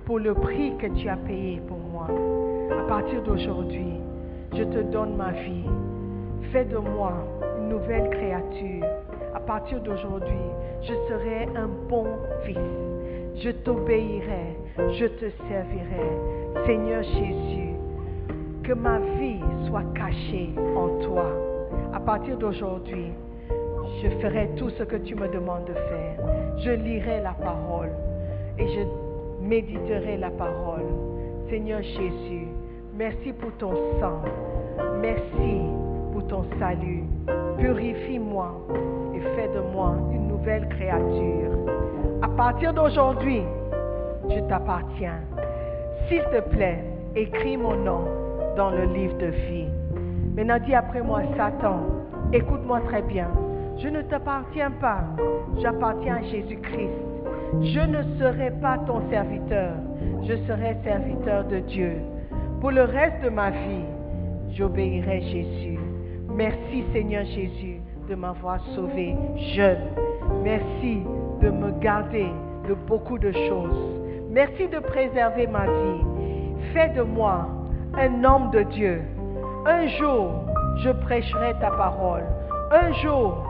pour 0.06 0.20
le 0.20 0.34
prix 0.34 0.76
que 0.78 0.88
tu 0.88 1.08
as 1.10 1.18
payé 1.18 1.62
pour 1.68 1.78
moi. 1.78 2.08
À 2.72 2.88
partir 2.88 3.22
d'aujourd'hui, 3.24 4.00
je 4.54 4.64
te 4.64 4.80
donne 4.92 5.16
ma 5.16 5.32
vie. 5.32 5.66
Fais 6.52 6.66
de 6.66 6.78
moi 6.78 7.14
une 7.60 7.70
nouvelle 7.70 8.10
créature. 8.10 8.86
À 9.34 9.40
partir 9.40 9.82
d'aujourd'hui, 9.82 10.46
je 10.82 10.94
serai 11.10 11.48
un 11.56 11.70
bon 11.90 12.06
fils. 12.46 12.58
Je 13.42 13.50
t'obéirai, 13.50 14.58
je 14.78 15.06
te 15.06 15.26
servirai. 15.50 16.66
Seigneur 16.66 17.04
Jésus, 17.04 17.74
que 18.64 18.74
ma 18.74 19.00
vie 19.00 19.40
soit 19.68 19.84
cachée 19.96 20.50
en 20.76 20.90
toi. 21.04 21.26
À 21.94 22.00
partir 22.00 22.38
d'aujourd'hui, 22.38 23.12
je 24.02 24.10
ferai 24.22 24.50
tout 24.58 24.70
ce 24.72 24.84
que 24.84 24.96
tu 24.98 25.16
me 25.16 25.28
demandes 25.28 25.66
de 25.66 25.74
faire. 25.74 26.18
Je 26.58 26.72
lirai 26.72 27.22
la 27.22 27.34
parole 27.34 27.92
et 28.58 28.68
je 28.68 28.82
méditerai 29.46 30.18
la 30.18 30.30
parole. 30.32 30.86
Seigneur 31.50 31.82
Jésus, 31.82 32.48
merci 32.96 33.34
pour 33.34 33.52
ton 33.58 33.74
sang. 34.00 34.22
Merci 35.02 35.62
pour 36.12 36.26
ton 36.28 36.46
salut. 36.60 37.04
Purifie-moi 37.58 38.52
et 39.16 39.20
fais 39.36 39.48
de 39.50 39.60
moi 39.74 39.96
une 40.12 40.28
nouvelle 40.28 40.68
créature. 40.70 41.52
À 42.22 42.30
partir 42.30 42.74
d'aujourd'hui, 42.74 43.42
je 44.30 44.40
t'appartiens. 44.48 45.20
S'il 46.08 46.24
te 46.24 46.42
plaît, 46.50 46.84
écris 47.16 47.58
mon 47.58 47.76
nom 47.76 48.06
dans 48.56 48.72
le 48.72 48.86
livre 48.86 49.18
de 49.18 49.28
vie. 49.28 49.68
Maintenant 50.36 50.58
dis 50.66 50.74
après 50.74 51.02
moi, 51.02 51.22
Satan, 51.38 51.82
écoute-moi 52.32 52.82
très 52.88 53.02
bien. 53.02 53.28
Je 53.80 53.88
ne 53.88 54.02
t'appartiens 54.04 54.72
pas, 54.72 55.04
j'appartiens 55.62 56.16
à 56.16 56.24
Jésus-Christ. 56.24 56.92
Je 57.62 57.80
ne 57.80 58.18
serai 58.18 58.52
pas 58.62 58.78
ton 58.80 59.02
serviteur, 59.10 59.74
je 60.24 60.36
serai 60.48 60.78
serviteur 60.84 61.46
de 61.46 61.60
Dieu. 61.60 61.98
Pour 62.62 62.72
le 62.72 62.84
reste 62.84 63.22
de 63.24 63.30
ma 63.30 63.50
vie, 63.52 63.86
j'obéirai 64.52 65.22
Jésus. 65.22 65.80
Merci 66.30 66.84
Seigneur 66.94 67.26
Jésus 67.26 67.82
de 68.10 68.16
m'avoir 68.16 68.60
sauvé 68.76 69.16
jeune. 69.54 69.90
Merci 70.44 71.04
de 71.42 71.50
me 71.50 71.72
garder 71.80 72.28
de 72.68 72.74
beaucoup 72.74 73.18
de 73.20 73.32
choses. 73.32 74.02
Merci 74.30 74.68
de 74.68 74.80
préserver 74.80 75.48
ma 75.48 75.66
vie. 75.66 76.02
Fais 76.74 76.90
de 76.90 77.02
moi 77.02 77.48
un 77.96 78.24
homme 78.24 78.50
de 78.52 78.64
Dieu. 78.64 79.02
Un 79.66 79.88
jour, 79.88 80.32
je 80.78 80.90
prêcherai 80.90 81.54
ta 81.60 81.70
parole. 81.72 82.24
Un 82.72 82.92
jour, 82.94 83.44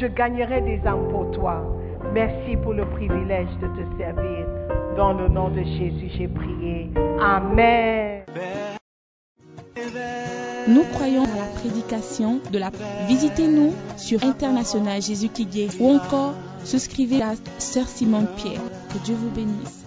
je, 0.00 0.06
gagnerai 0.06 0.60
des 0.62 0.86
âmes 0.86 1.08
pour 1.10 1.30
toi. 1.32 1.62
Merci 2.12 2.56
pour 2.62 2.72
le 2.72 2.84
privilège 2.86 3.48
de 3.60 3.66
te 3.68 3.98
servir. 3.98 4.46
Dans 4.96 5.12
le 5.12 5.28
nom 5.28 5.48
de 5.48 5.62
Jésus, 5.62 6.10
j'ai 6.16 6.28
prié. 6.28 6.90
Amen. 7.20 8.22
Nous 10.68 10.84
croyons 10.94 11.24
à 11.24 11.36
la 11.36 11.60
prédication 11.60 12.40
de 12.50 12.58
la 12.58 12.70
Visitez-nous 13.06 13.74
sur 13.96 14.24
International 14.24 15.02
Jésus 15.02 15.28
qui 15.28 15.46
guérit 15.46 15.76
ou 15.80 15.90
encore 15.96 16.34
souscrivez 16.64 17.22
à 17.22 17.34
Sœur 17.58 17.86
Simone 17.86 18.28
Pierre. 18.36 18.62
Que 18.92 18.98
Dieu 19.04 19.14
vous 19.14 19.30
bénisse. 19.30 19.83